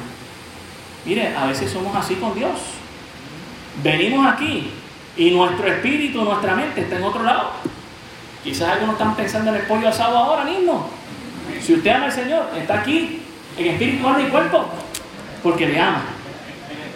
[1.05, 2.59] Mire, a veces somos así con Dios.
[3.83, 4.71] Venimos aquí
[5.17, 7.51] y nuestro espíritu, nuestra mente está en otro lado.
[8.43, 10.89] Quizás algunos están pensando en el pollo asado ahora mismo.
[11.61, 13.21] Si usted ama al Señor, está aquí,
[13.57, 14.65] en espíritu, alma y cuerpo,
[15.43, 16.01] porque le ama.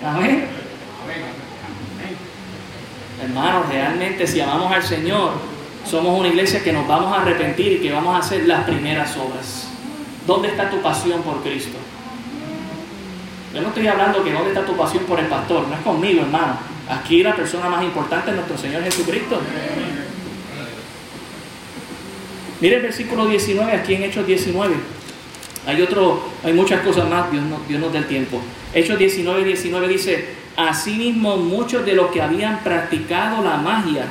[0.05, 0.47] Amén.
[3.21, 5.31] Hermanos, realmente si amamos al Señor,
[5.89, 9.17] somos una iglesia que nos vamos a arrepentir y que vamos a hacer las primeras
[9.17, 9.67] obras.
[10.27, 11.77] ¿Dónde está tu pasión por Cristo?
[13.53, 16.21] Yo no estoy hablando que dónde está tu pasión por el pastor, no es conmigo,
[16.21, 16.57] hermano.
[16.87, 19.41] Aquí la persona más importante es nuestro Señor Jesucristo.
[22.61, 24.75] Mire el versículo 19, aquí en Hechos 19.
[25.65, 28.39] Hay otro, hay muchas cosas más, Dios, no, Dios nos da el tiempo.
[28.73, 34.05] Hechos 19, 19 dice, asimismo muchos de los que habían practicado la magia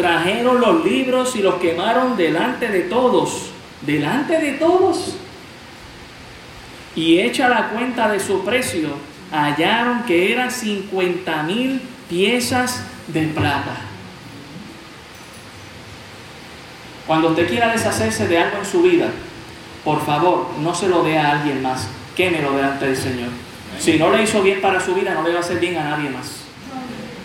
[0.00, 3.50] trajeron los libros y los quemaron delante de todos,
[3.82, 5.16] delante de todos.
[6.96, 8.88] Y hecha la cuenta de su precio,
[9.30, 13.76] hallaron que eran 50 mil piezas de plata.
[17.06, 19.08] Cuando usted quiera deshacerse de algo en su vida,
[19.84, 22.96] por favor, no se lo dé a alguien más, que me lo dé ante el
[22.96, 23.28] Señor.
[23.78, 25.84] Si no le hizo bien para su vida, no le va a hacer bien a
[25.84, 26.49] nadie más.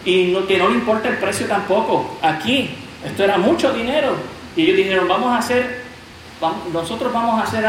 [0.05, 2.17] Y que no le importa el precio tampoco.
[2.21, 2.69] Aquí,
[3.03, 4.15] esto era mucho dinero.
[4.55, 5.81] Y ellos dijeron, vamos a hacer,
[6.71, 7.65] nosotros vamos a hacer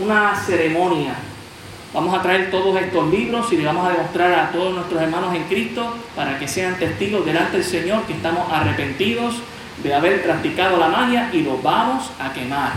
[0.00, 1.14] una ceremonia.
[1.92, 5.34] Vamos a traer todos estos libros y le vamos a demostrar a todos nuestros hermanos
[5.34, 9.36] en Cristo para que sean testigos delante del Señor que estamos arrepentidos
[9.82, 12.72] de haber practicado la magia y los vamos a quemar.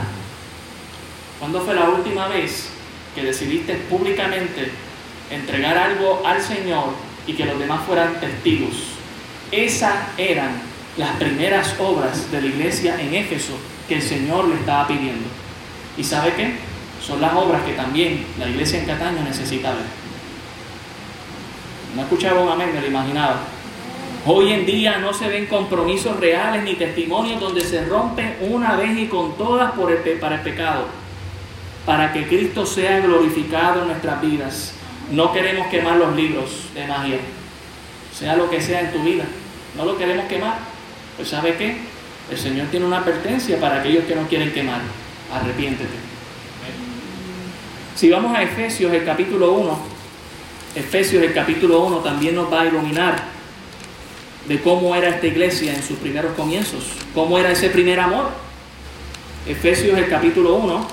[1.39, 2.69] ¿Cuándo fue la última vez
[3.15, 4.71] que decidiste públicamente
[5.31, 8.73] entregar algo al Señor y que los demás fueran testigos?
[9.51, 10.49] Esas eran
[10.97, 13.53] las primeras obras de la iglesia en Éfeso
[13.87, 15.27] que el Señor le estaba pidiendo.
[15.97, 16.55] ¿Y sabe qué?
[17.05, 19.85] Son las obras que también la iglesia en Cataño necesita ver.
[21.95, 23.39] No escuchaba un amén, me lo imaginaba.
[24.25, 28.97] Hoy en día no se ven compromisos reales ni testimonios donde se rompe una vez
[28.97, 30.87] y con todas por el, para el pecado,
[31.85, 34.73] para que Cristo sea glorificado en nuestras vidas.
[35.11, 37.17] No queremos quemar los libros de magia,
[38.13, 39.23] sea lo que sea en tu vida,
[39.77, 40.59] no lo queremos quemar.
[41.15, 41.77] Pues ¿sabe qué?
[42.29, 44.81] El Señor tiene una advertencia para aquellos que no quieren quemar.
[45.33, 45.95] Arrepiéntete.
[47.95, 49.79] Si vamos a Efesios el capítulo 1,
[50.75, 53.23] Efesios el capítulo 1 también nos va a iluminar
[54.47, 58.29] de cómo era esta iglesia en sus primeros comienzos, cómo era ese primer amor.
[59.47, 60.87] Efesios el capítulo 1,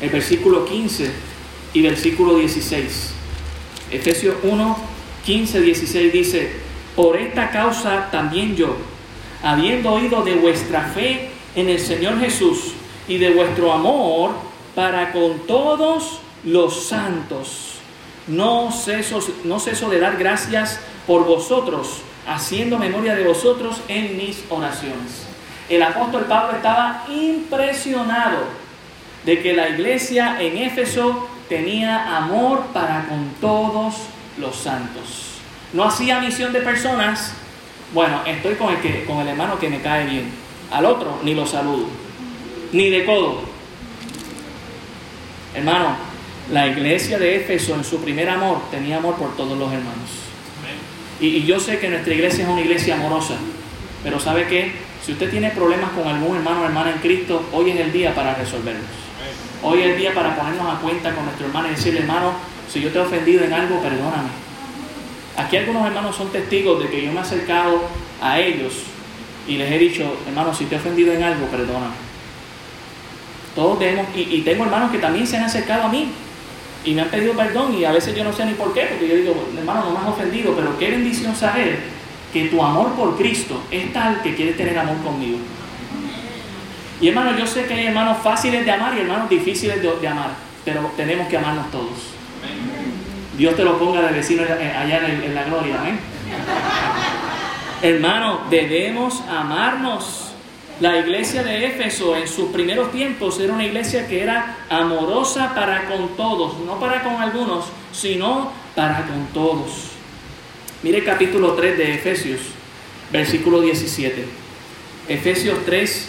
[0.00, 1.35] el versículo 15
[1.76, 3.10] y versículo 16.
[3.90, 4.76] Efesios 1,
[5.26, 6.52] 15, 16 dice,
[6.96, 8.78] por esta causa también yo,
[9.42, 12.72] habiendo oído de vuestra fe en el Señor Jesús
[13.06, 14.30] y de vuestro amor
[14.74, 17.74] para con todos los santos,
[18.26, 24.42] no ceso, no ceso de dar gracias por vosotros haciendo memoria de vosotros en mis
[24.48, 25.26] oraciones.
[25.68, 28.44] El apóstol Pablo estaba impresionado
[29.26, 33.94] de que la iglesia en Éfeso tenía amor para con todos
[34.38, 35.38] los santos.
[35.72, 37.32] No hacía misión de personas.
[37.92, 40.30] Bueno, estoy con el, que, con el hermano que me cae bien.
[40.70, 41.86] Al otro ni lo saludo.
[42.72, 43.42] Ni de codo.
[45.54, 45.96] Hermano,
[46.52, 50.10] la iglesia de Éfeso en su primer amor tenía amor por todos los hermanos.
[51.20, 53.36] Y, yo sé que nuestra iglesia es una iglesia amorosa,
[54.04, 54.72] pero ¿sabe qué?
[55.04, 58.14] Si usted tiene problemas con algún hermano o hermana en Cristo, hoy es el día
[58.14, 59.05] para resolverlos.
[59.68, 62.30] Hoy es día para ponernos a cuenta con nuestro hermano y decirle, hermano,
[62.72, 64.28] si yo te he ofendido en algo, perdóname.
[65.36, 67.80] Aquí algunos hermanos son testigos de que yo me he acercado
[68.22, 68.74] a ellos
[69.48, 71.96] y les he dicho, hermano, si te he ofendido en algo, perdóname.
[73.56, 76.12] Todos tenemos, y, y tengo hermanos que también se han acercado a mí
[76.84, 79.08] y me han pedido perdón y a veces yo no sé ni por qué, porque
[79.08, 81.80] yo digo, hermano, no me has ofendido, pero qué bendición saber
[82.32, 85.38] que tu amor por Cristo es tal que quieres tener amor conmigo.
[87.00, 90.30] Y hermano, yo sé que hay hermanos fáciles de amar y hermanos difíciles de, amar,
[90.64, 92.14] pero tenemos que amarnos todos.
[93.36, 95.98] Dios te lo ponga de vecino allá en, en la gloria, amén.
[97.82, 100.22] Hermano, debemos amarnos.
[100.80, 105.86] La iglesia de Éfeso en sus primeros tiempos era una iglesia que era amorosa para
[105.86, 109.92] con todos, no para con algunos, sino para con todos.
[110.82, 112.40] Mire capítulo 3 de Efesios,
[113.10, 114.26] versículo 17.
[115.08, 116.08] Efesios 3,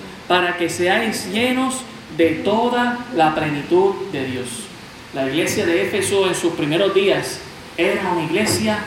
[0.31, 1.81] para que seáis llenos
[2.15, 4.47] de toda la plenitud de Dios.
[5.13, 7.41] La iglesia de Éfeso en sus primeros días
[7.75, 8.79] era una iglesia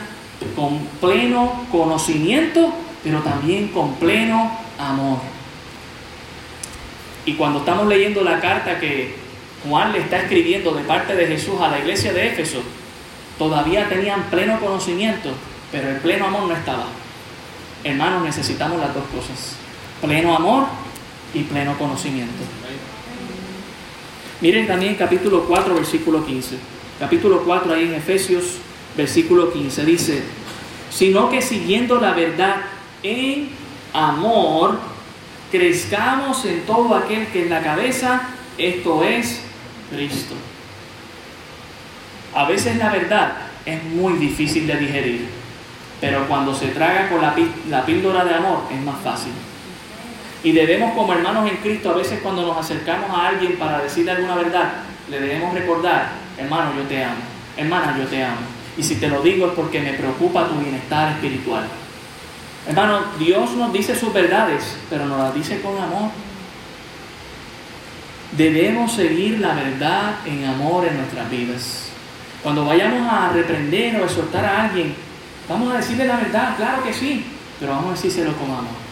[0.55, 2.73] con pleno conocimiento,
[3.03, 5.19] pero también con pleno amor.
[7.27, 9.13] Y cuando estamos leyendo la carta que
[9.69, 12.63] Juan le está escribiendo de parte de Jesús a la iglesia de Éfeso,
[13.37, 15.29] todavía tenían pleno conocimiento,
[15.71, 16.87] pero el pleno amor no estaba.
[17.83, 19.57] Hermanos, necesitamos las dos cosas,
[20.01, 20.84] pleno amor
[21.35, 22.43] y pleno conocimiento.
[24.41, 26.57] Miren también capítulo 4, versículo 15.
[26.99, 28.57] Capítulo 4 ahí en Efesios,
[28.95, 30.23] versículo 15, dice,
[30.89, 32.55] sino que siguiendo la verdad
[33.03, 33.49] en
[33.93, 34.79] amor,
[35.51, 39.41] crezcamos en todo aquel que es la cabeza, esto es
[39.91, 40.35] Cristo.
[42.33, 45.27] A veces la verdad es muy difícil de digerir,
[45.99, 47.35] pero cuando se traga con la,
[47.69, 49.31] la píldora de amor es más fácil.
[50.45, 54.11] Y debemos como hermanos en Cristo, a veces cuando nos acercamos a alguien para decirle
[54.11, 54.73] alguna verdad,
[55.09, 57.15] le debemos recordar, hermano, yo te amo,
[57.57, 58.41] hermana, yo te amo.
[58.77, 61.63] Y si te lo digo es porque me preocupa tu bienestar espiritual.
[62.67, 66.11] Hermano, Dios nos dice sus verdades, pero nos las dice con amor.
[68.37, 71.89] Debemos seguir la verdad en amor en nuestras vidas.
[72.43, 74.93] Cuando vayamos a reprender o exhortar a alguien,
[75.49, 77.25] vamos a decirle la verdad, claro que sí,
[77.59, 78.84] pero vamos a decírselo con amor.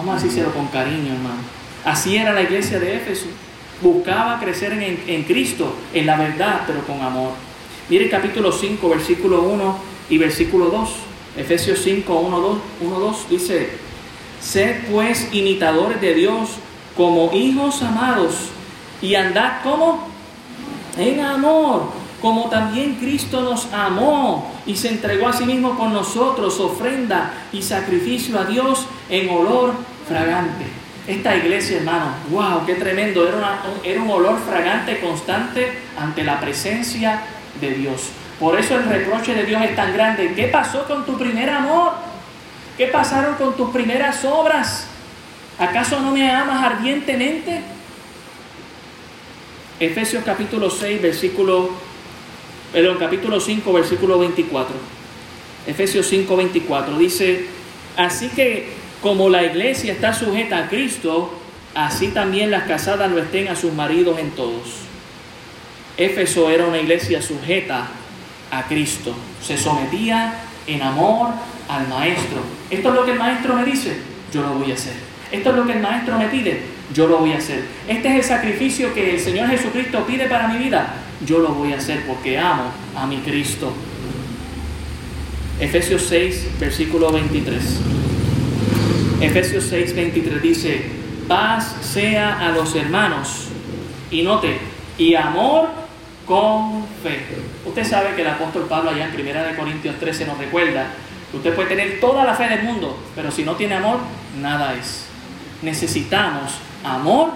[0.00, 1.42] Vamos a decírselo con cariño, hermano.
[1.84, 3.26] Así era la iglesia de Éfeso.
[3.82, 7.32] Buscaba crecer en, Cristo, en la verdad, pero con amor.
[7.90, 9.78] Mire capítulo 5, versículo 1
[10.08, 10.88] y versículo 2.
[11.36, 13.72] Efesios 5, 1, 2, 1, 2 dice,
[14.40, 16.48] Sed pues imitadores de Dios
[16.96, 18.48] como hijos amados
[19.02, 20.08] y andad como
[20.96, 21.90] en amor,
[22.22, 27.60] como también Cristo nos amó y se entregó a sí mismo con nosotros, ofrenda y
[27.60, 30.64] sacrificio a Dios en olor fragante.
[31.06, 37.22] Esta iglesia, hermano, wow, qué tremendo, era, era un olor fragante constante ante la presencia
[37.60, 38.10] de Dios.
[38.38, 40.32] Por eso el reproche de Dios es tan grande.
[40.34, 41.92] ¿Qué pasó con tu primer amor?
[42.76, 44.86] ¿Qué pasaron con tus primeras obras?
[45.58, 47.60] ¿Acaso no me amas ardientemente?
[49.78, 51.70] Efesios capítulo 6, versículo,
[52.72, 54.74] perdón, capítulo 5, versículo 24.
[55.66, 57.46] Efesios 5, 24 dice,
[57.96, 61.32] así que como la iglesia está sujeta a Cristo,
[61.74, 64.80] así también las casadas lo estén a sus maridos en todos.
[65.96, 67.88] Éfeso era una iglesia sujeta
[68.50, 69.14] a Cristo.
[69.42, 70.34] Se sometía
[70.66, 71.28] en amor
[71.68, 72.40] al maestro.
[72.70, 73.96] Esto es lo que el maestro me dice,
[74.32, 74.94] yo lo voy a hacer.
[75.32, 77.64] Esto es lo que el maestro me pide, yo lo voy a hacer.
[77.88, 80.94] Este es el sacrificio que el Señor Jesucristo pide para mi vida,
[81.24, 83.72] yo lo voy a hacer porque amo a mi Cristo.
[85.60, 88.09] Efesios 6, versículo 23.
[89.20, 90.82] Efesios 6, 23 dice,
[91.28, 93.48] paz sea a los hermanos.
[94.10, 94.58] Y note,
[94.96, 95.68] y amor
[96.26, 97.26] con fe.
[97.66, 100.86] Usted sabe que el apóstol Pablo allá en 1 Corintios 13 nos recuerda
[101.30, 103.98] que usted puede tener toda la fe del mundo, pero si no tiene amor,
[104.40, 105.04] nada es.
[105.60, 106.52] Necesitamos
[106.82, 107.30] amor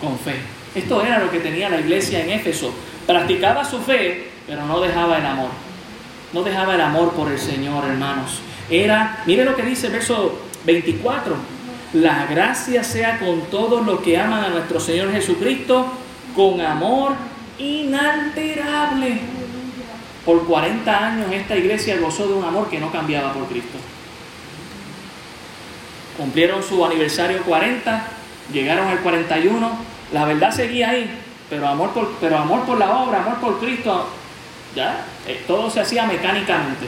[0.00, 0.36] con fe.
[0.74, 2.74] Esto era lo que tenía la iglesia en Éfeso.
[3.06, 5.48] Practicaba su fe, pero no dejaba el amor.
[6.34, 8.40] No dejaba el amor por el Señor, hermanos.
[8.68, 11.34] Era, mire lo que dice el verso 24.
[11.94, 15.86] La gracia sea con todos los que aman a nuestro Señor Jesucristo
[16.34, 17.12] con amor
[17.58, 19.20] inalterable.
[20.24, 23.78] Por 40 años esta iglesia gozó de un amor que no cambiaba por Cristo.
[26.16, 28.06] Cumplieron su aniversario 40,
[28.52, 29.70] llegaron al 41,
[30.12, 31.10] la verdad seguía ahí,
[31.50, 34.08] pero amor por, pero amor por la obra, amor por Cristo,
[34.74, 36.86] ya, eh, todo se hacía mecánicamente.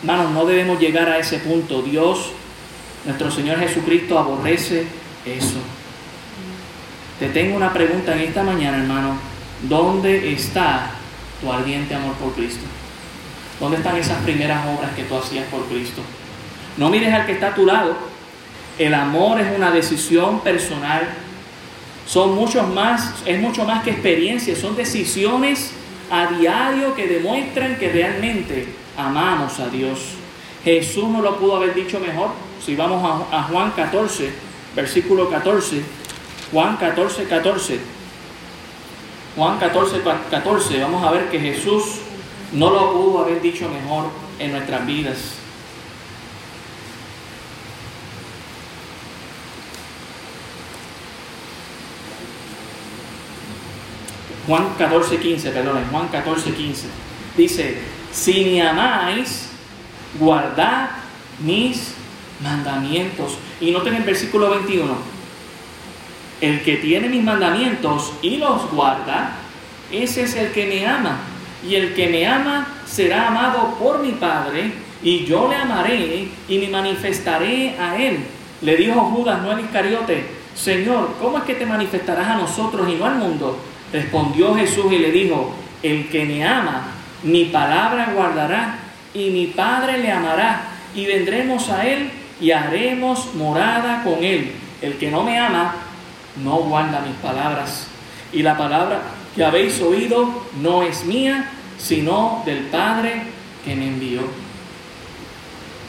[0.00, 1.82] Hermanos, no debemos llegar a ese punto.
[1.82, 2.30] Dios,
[3.04, 4.86] nuestro Señor Jesucristo, aborrece
[5.26, 5.58] eso.
[7.18, 9.18] Te tengo una pregunta en esta mañana, hermano.
[9.62, 10.92] ¿Dónde está
[11.40, 12.64] tu ardiente amor por Cristo?
[13.58, 16.00] ¿Dónde están esas primeras obras que tú hacías por Cristo?
[16.76, 17.96] No mires al que está a tu lado.
[18.78, 21.08] El amor es una decisión personal.
[22.06, 25.72] Son muchos más, es mucho más que experiencias, son decisiones
[26.10, 28.68] a diario que demuestran que realmente
[28.98, 30.00] amamos a Dios.
[30.64, 32.30] Jesús no lo pudo haber dicho mejor.
[32.62, 34.30] Si vamos a, Juan 14,
[34.74, 35.82] versículo 14,
[36.52, 37.80] Juan 14, 14.
[39.36, 40.82] Juan 14, 14.
[40.82, 42.00] Vamos a ver que Jesús
[42.52, 44.06] no lo pudo haber dicho mejor
[44.38, 45.18] en nuestras vidas.
[54.48, 56.86] Juan 14, 15, perdón, Juan 14, 15.
[57.36, 59.48] Dice, si me amáis,
[60.18, 60.90] guardad
[61.40, 61.94] mis
[62.42, 63.38] mandamientos.
[63.60, 65.18] Y noten el versículo 21
[66.40, 69.32] el que tiene mis mandamientos y los guarda,
[69.90, 71.18] ese es el que me ama.
[71.66, 76.58] Y el que me ama será amado por mi Padre, y yo le amaré y
[76.58, 78.18] me manifestaré a él.
[78.62, 82.94] Le dijo Judas, no al Iscariote, Señor, ¿cómo es que te manifestarás a nosotros y
[82.94, 83.58] no al mundo?
[83.92, 88.78] Respondió Jesús y le dijo, el que me ama, mi palabra guardará,
[89.14, 90.62] y mi Padre le amará,
[90.94, 92.10] y vendremos a él
[92.40, 94.52] y haremos morada con él.
[94.80, 95.74] El que no me ama,
[96.42, 97.88] no guarda mis palabras.
[98.32, 99.00] Y la palabra
[99.34, 103.22] que habéis oído no es mía, sino del Padre
[103.64, 104.22] que me envió.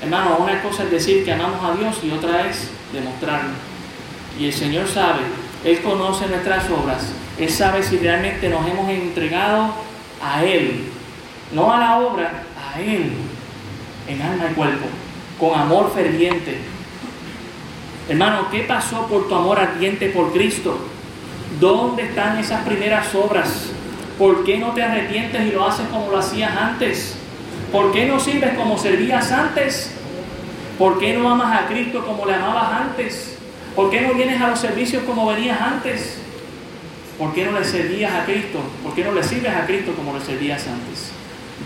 [0.02, 3.52] Hermano, una cosa es decir que amamos a Dios y otra es demostrarlo.
[4.40, 5.22] Y el Señor sabe,
[5.64, 9.74] Él conoce nuestras obras, Él sabe si realmente nos hemos entregado
[10.24, 10.90] a Él
[11.52, 13.14] no a la obra, a Él,
[14.08, 14.86] en alma y cuerpo,
[15.40, 16.58] con amor ferviente.
[18.08, 20.80] Hermano, ¿qué pasó por tu amor ardiente por Cristo?
[21.60, 23.72] ¿Dónde están esas primeras obras?
[24.18, 27.16] ¿Por qué no te arrepientes y lo haces como lo hacías antes?
[27.72, 29.94] ¿Por qué no sirves como servías antes?
[30.78, 33.38] ¿Por qué no amas a Cristo como le amabas antes?
[33.76, 36.18] ¿Por qué no vienes a los servicios como venías antes?
[37.18, 38.60] ¿Por qué no le servías a Cristo?
[38.84, 41.19] ¿Por qué no le sirves a Cristo como le servías antes?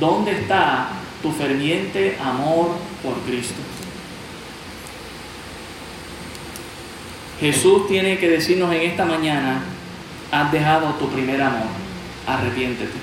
[0.03, 0.89] ¿Dónde está
[1.21, 3.61] tu ferviente amor por Cristo?
[7.39, 9.61] Jesús tiene que decirnos en esta mañana,
[10.29, 11.67] has dejado tu primer amor,
[12.27, 12.99] arrepiéntete.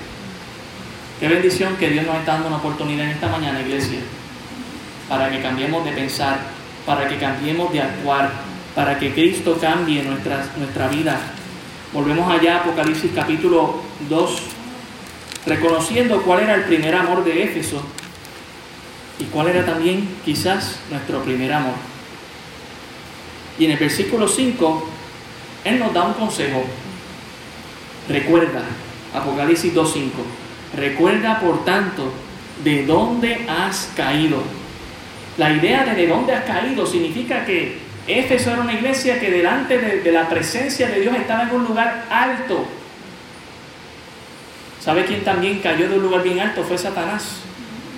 [1.19, 3.97] Qué bendición que Dios nos está dando una oportunidad en esta mañana, iglesia,
[5.09, 6.37] para que cambiemos de pensar,
[6.85, 8.29] para que cambiemos de actuar,
[8.75, 11.19] para que Cristo cambie nuestra, nuestra vida.
[11.93, 14.41] Volvemos allá a Apocalipsis capítulo 2,
[15.45, 17.81] reconociendo cuál era el primer amor de Éfeso
[19.19, 21.75] y cuál era también quizás nuestro primer amor.
[23.59, 24.89] Y en el versículo 5,
[25.65, 26.63] Él nos da un consejo.
[28.09, 28.63] Recuerda,
[29.13, 30.09] Apocalipsis 2.5,
[30.75, 32.11] recuerda por tanto
[32.63, 34.41] de dónde has caído.
[35.37, 37.77] La idea de de dónde has caído significa que
[38.07, 41.65] Éfeso era una iglesia que delante de, de la presencia de Dios estaba en un
[41.65, 42.65] lugar alto.
[44.83, 46.63] ¿Sabe quién también cayó de un lugar bien alto?
[46.63, 47.41] Fue Satanás,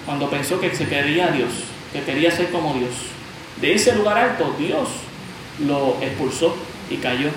[0.05, 1.49] cuando pensó que se quería a Dios,
[1.93, 2.91] que quería ser como Dios.
[3.61, 4.89] De ese lugar alto, Dios
[5.65, 6.57] lo expulsó
[6.89, 7.29] y cayó.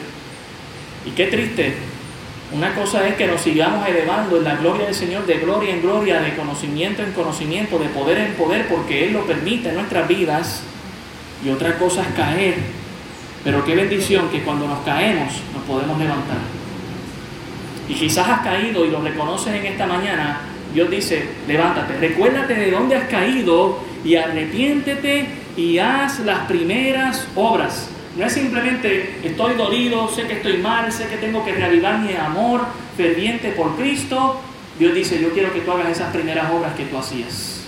[1.05, 1.77] Y qué triste.
[2.53, 5.83] Una cosa es que nos sigamos elevando en la gloria del Señor, de gloria en
[5.83, 10.09] gloria, de conocimiento en conocimiento, de poder en poder, porque Él lo permite en nuestras
[10.09, 10.63] vidas.
[11.45, 12.57] Y otra cosa es caer.
[13.45, 16.56] Pero qué bendición que cuando nos caemos nos podemos levantar.
[17.89, 20.41] Y quizás has caído y lo reconoces en esta mañana.
[20.75, 25.27] Dios dice, levántate, recuérdate de dónde has caído y arrepiéntete
[25.57, 27.89] y haz las primeras obras.
[28.17, 32.15] No es simplemente estoy dolido, sé que estoy mal, sé que tengo que reavivar mi
[32.15, 32.63] amor
[32.97, 34.41] ferviente por Cristo.
[34.79, 37.63] Dios dice, yo quiero que tú hagas esas primeras obras que tú hacías.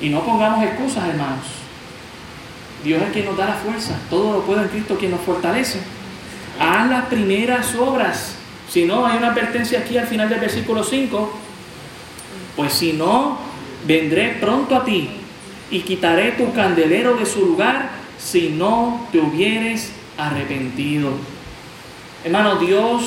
[0.00, 1.46] Y no pongamos excusas, hermanos.
[2.82, 3.96] Dios es quien nos da la fuerza.
[4.10, 5.80] Todo lo puede en Cristo quien nos fortalece.
[6.62, 8.36] Haz las primeras obras.
[8.70, 11.32] Si no, hay una advertencia aquí al final del versículo 5.
[12.54, 13.36] Pues si no,
[13.84, 15.10] vendré pronto a ti
[15.72, 21.10] y quitaré tu candelero de su lugar si no te hubieres arrepentido.
[22.22, 23.02] Hermano, Dios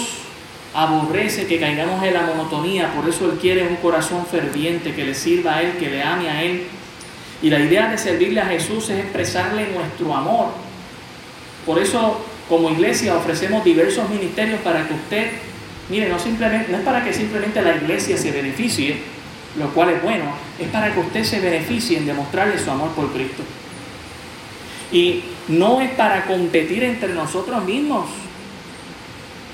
[0.74, 5.16] aborrece que caigamos en la monotonía, por eso Él quiere un corazón ferviente que le
[5.16, 6.64] sirva a Él, que le ame a Él.
[7.42, 10.48] Y la idea de servirle a Jesús es expresarle nuestro amor.
[11.66, 15.32] Por eso, como iglesia, ofrecemos diversos ministerios para que usted,
[15.90, 18.98] mire, no, simplemente, no es para que simplemente la iglesia se beneficie,
[19.58, 20.26] lo cual es bueno,
[20.60, 23.44] es para que usted se beneficie en demostrarle su amor por Cristo.
[24.92, 28.06] Y no es para competir entre nosotros mismos.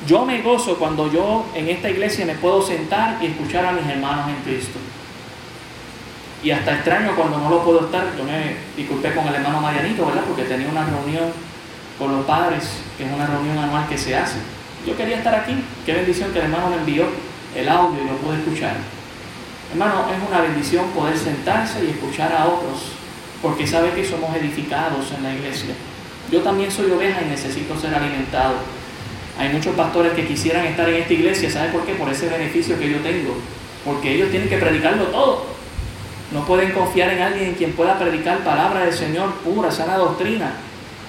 [0.08, 3.86] Yo me gozo cuando yo en esta iglesia me puedo sentar y escuchar a mis
[3.86, 4.80] hermanos en Cristo.
[6.44, 8.06] Y hasta extraño cuando no lo puedo estar.
[8.18, 10.24] Yo me disculpé con el hermano Marianito, ¿verdad?
[10.28, 11.32] Porque tenía una reunión
[12.02, 12.64] con los padres,
[12.98, 14.38] que es una reunión anual que se hace.
[14.88, 15.54] Yo quería estar aquí.
[15.86, 17.06] Qué bendición que el hermano me envió
[17.56, 18.78] el audio y lo pude escuchar.
[19.72, 22.94] Hermano, es una bendición poder sentarse y escuchar a otros,
[23.44, 25.76] porque sabe que somos edificados en la iglesia.
[26.32, 28.56] Yo también soy oveja y necesito ser alimentado.
[29.38, 31.94] Hay muchos pastores que quisieran estar en esta iglesia, ¿sabe por qué?
[31.94, 33.36] Por ese beneficio que yo tengo.
[33.86, 35.46] Porque ellos tienen que predicarlo todo.
[36.32, 40.52] No pueden confiar en alguien en quien pueda predicar palabra del Señor pura, sana doctrina.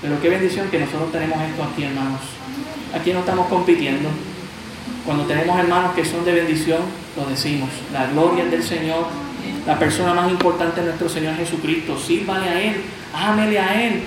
[0.02, 2.20] Pero qué bendición que nosotros tenemos esto aquí, hermanos.
[2.92, 4.08] Aquí no estamos compitiendo.
[5.06, 6.80] Cuando tenemos hermanos que son de bendición,
[7.16, 7.70] lo decimos.
[7.92, 9.06] La gloria es del Señor.
[9.64, 11.96] La persona más importante es nuestro Señor Jesucristo.
[11.96, 12.82] Sírvale a Él.
[13.14, 14.02] Ámele a Él.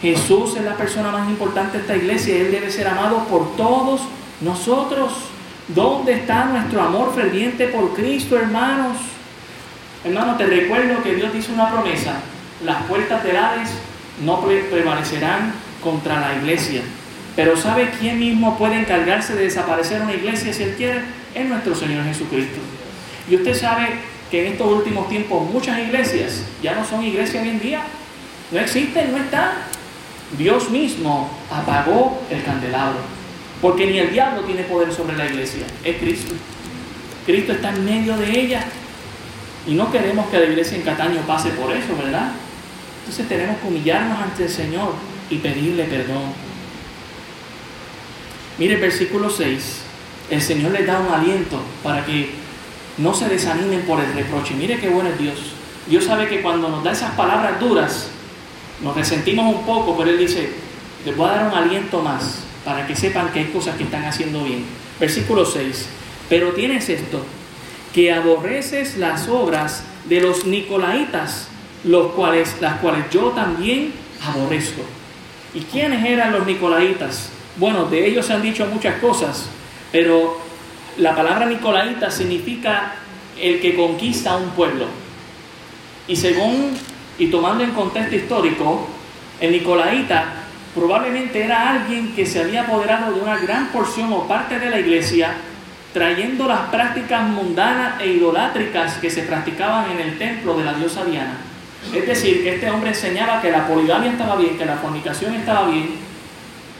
[0.00, 4.02] Jesús es la persona más importante de esta iglesia Él debe ser amado por todos
[4.40, 5.12] nosotros.
[5.68, 8.96] ¿Dónde está nuestro amor ferviente por Cristo, hermanos?
[10.04, 12.14] Hermanos, te recuerdo que Dios dice una promesa.
[12.64, 13.70] Las puertas del Hades
[14.24, 15.52] no prevalecerán
[15.82, 16.82] contra la iglesia.
[17.34, 21.02] Pero ¿sabe quién mismo puede encargarse de desaparecer una iglesia si Él quiere?
[21.34, 22.60] Es nuestro Señor Jesucristo.
[23.28, 23.88] Y usted sabe
[24.30, 27.82] que en estos últimos tiempos muchas iglesias ya no son iglesias hoy en día.
[28.50, 29.50] No existen, no están.
[30.36, 32.98] Dios mismo apagó el candelabro.
[33.60, 36.34] Porque ni el diablo tiene poder sobre la iglesia, es Cristo.
[37.24, 38.64] Cristo está en medio de ella.
[39.66, 42.32] Y no queremos que la iglesia en Cataño pase por eso, ¿verdad?
[43.02, 44.94] Entonces tenemos que humillarnos ante el Señor
[45.28, 46.32] y pedirle perdón.
[48.58, 49.80] Mire versículo 6.
[50.30, 52.30] El Señor les da un aliento para que
[52.98, 54.54] no se desanimen por el reproche.
[54.54, 55.38] Mire qué bueno es Dios.
[55.88, 58.08] Dios sabe que cuando nos da esas palabras duras,
[58.82, 60.50] nos resentimos un poco, pero Él dice,
[61.04, 64.04] les voy a dar un aliento más para que sepan que hay cosas que están
[64.04, 64.64] haciendo bien.
[65.00, 65.86] Versículo 6.
[66.28, 67.24] Pero tienes esto,
[67.92, 71.48] que aborreces las obras de los nicolaitas,
[71.84, 74.82] los cuales, las cuales yo también aborrezco.
[75.54, 77.30] ¿Y quiénes eran los nicolaitas?
[77.56, 79.48] Bueno, de ellos se han dicho muchas cosas,
[79.90, 80.38] pero
[80.96, 82.94] la palabra nicolaita significa
[83.40, 84.86] el que conquista un pueblo.
[86.08, 86.76] Y según
[87.18, 88.88] y tomando en contexto histórico,
[89.40, 90.24] el nicolaita
[90.74, 94.80] probablemente era alguien que se había apoderado de una gran porción o parte de la
[94.80, 95.34] iglesia,
[95.92, 101.04] trayendo las prácticas mundanas e idolátricas que se practicaban en el templo de la diosa
[101.04, 101.51] Diana.
[101.94, 105.90] Es decir, este hombre enseñaba que la poligamia estaba bien, que la fornicación estaba bien,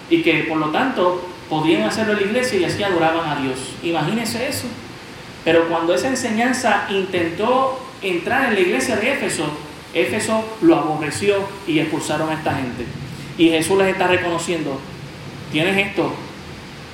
[0.08, 3.58] y que por lo tanto podían hacerlo en la iglesia y así adoraban a Dios.
[3.82, 4.66] Imagínense eso.
[5.44, 9.44] Pero cuando esa enseñanza intentó entrar en la iglesia de Éfeso,
[9.94, 11.36] Éfeso lo aborreció
[11.66, 12.84] y expulsaron a esta gente.
[13.38, 14.78] Y Jesús les está reconociendo,
[15.50, 16.12] tienes esto,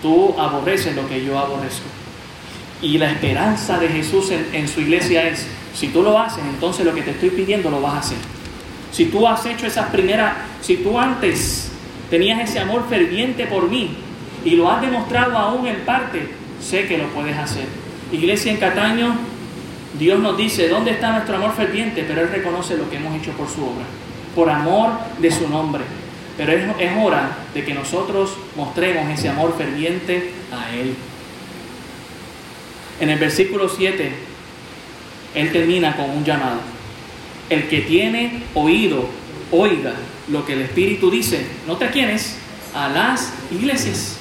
[0.03, 1.87] tú aborreces lo que yo aborrezco.
[2.81, 5.47] Y la esperanza de Jesús en, su iglesia es,
[5.79, 8.19] si tú lo haces, entonces lo que te estoy pidiendo lo vas a hacer.
[8.91, 11.71] Si tú has hecho esas primeras, si tú antes
[12.11, 13.97] tenías ese amor ferviente por mí
[14.45, 17.67] y lo has demostrado aún en parte, sé que lo puedes hacer.
[18.11, 19.15] Iglesia en Cataño,
[19.97, 22.05] Dios nos dice, ¿dónde está nuestro amor ferviente?
[22.09, 23.85] Pero Él reconoce lo que hemos hecho por su obra,
[24.35, 25.85] por amor de su nombre.
[26.37, 30.97] Pero es, es hora de que nosotros mostremos ese amor ferviente a Él.
[33.01, 34.28] En el versículo 7,
[35.39, 36.61] Él termina con un llamado.
[37.49, 39.09] El que tiene oído,
[39.53, 39.93] oiga
[40.29, 41.47] lo que el Espíritu dice.
[41.67, 42.37] ¿No te quiénes?
[42.75, 44.19] A las iglesias.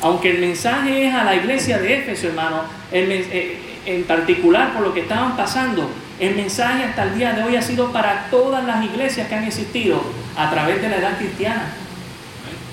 [0.00, 5.00] Aunque el mensaje es a la iglesia de Éfeso, hermano, en particular por lo que
[5.00, 5.90] estaban pasando,
[6.20, 9.44] el mensaje hasta el día de hoy ha sido para todas las iglesias que han
[9.44, 10.00] existido
[10.36, 11.72] a través de la edad cristiana.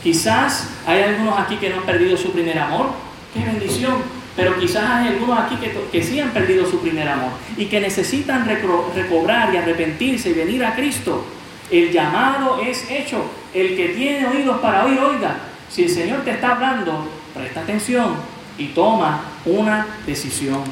[0.04, 2.92] Quizás hay algunos aquí que no han perdido su primer amor,
[3.34, 7.32] qué bendición, pero quizás hay algunos aquí que, que sí han perdido su primer amor
[7.57, 11.25] y que necesitan recobrar y arrepentirse y venir a Cristo.
[11.71, 13.23] El llamado es hecho.
[13.53, 15.38] El que tiene oídos para oír, oiga.
[15.69, 18.15] Si el Señor te está hablando, presta atención
[18.57, 20.63] y toma una decisión.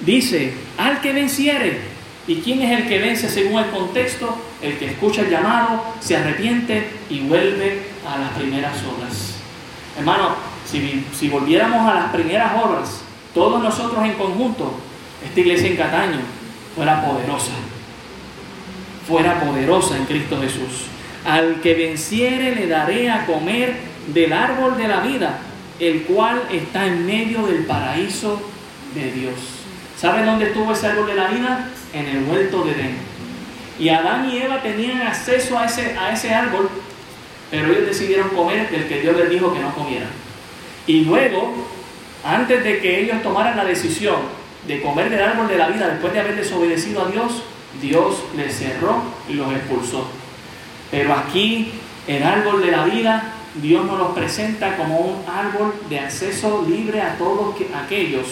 [0.00, 2.00] Dice, al que venciere.
[2.26, 4.36] ¿Y quién es el que vence según el contexto?
[4.62, 9.36] El que escucha el llamado, se arrepiente y vuelve a las primeras obras.
[9.98, 10.36] Hermano,
[10.70, 13.00] si, volviéramos a las primeras obras,
[13.34, 14.72] todos nosotros en conjunto,
[15.24, 16.20] esta iglesia en Cataño
[16.74, 17.52] fuera poderosa.
[19.06, 20.86] Fuera poderosa en Cristo Jesús.
[21.24, 23.76] Al que venciere le daré a comer
[24.08, 25.38] del árbol de la vida,
[25.78, 28.40] el cual está en medio del paraíso
[28.94, 29.34] de Dios.
[29.96, 31.68] ¿Saben dónde estuvo ese árbol de la vida?
[31.92, 32.96] En el huerto de Edén.
[33.78, 36.68] Y Adán y Eva tenían acceso a ese, a ese árbol,
[37.50, 40.29] pero ellos decidieron comer del que Dios les dijo que no comieran.
[40.90, 41.54] Y luego,
[42.24, 44.16] antes de que ellos tomaran la decisión
[44.66, 47.44] de comer del árbol de la vida después de haber desobedecido a Dios,
[47.80, 50.08] Dios les cerró y los expulsó.
[50.90, 51.70] Pero aquí,
[52.08, 57.00] el árbol de la vida, Dios nos lo presenta como un árbol de acceso libre
[57.00, 58.26] a todos aquellos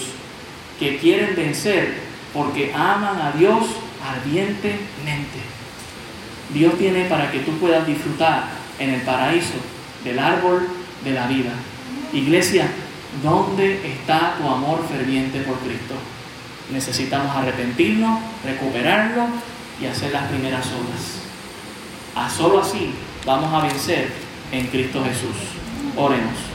[0.81, 1.95] que quieren vencer
[2.35, 3.67] porque aman a Dios
[4.05, 5.39] ardientemente.
[6.53, 8.47] Dios tiene para que tú puedas disfrutar
[8.81, 9.55] en el paraíso
[10.03, 10.67] del árbol
[11.05, 11.53] de la vida.
[12.13, 12.69] Iglesia,
[13.23, 15.95] ¿dónde está tu amor ferviente por Cristo?
[16.73, 19.27] Necesitamos arrepentirnos, recuperarlo
[19.81, 21.23] y hacer las primeras obras.
[22.15, 22.93] A solo así
[23.27, 24.11] vamos a vencer
[24.53, 25.37] en Cristo Jesús.
[25.97, 26.49] Oremos.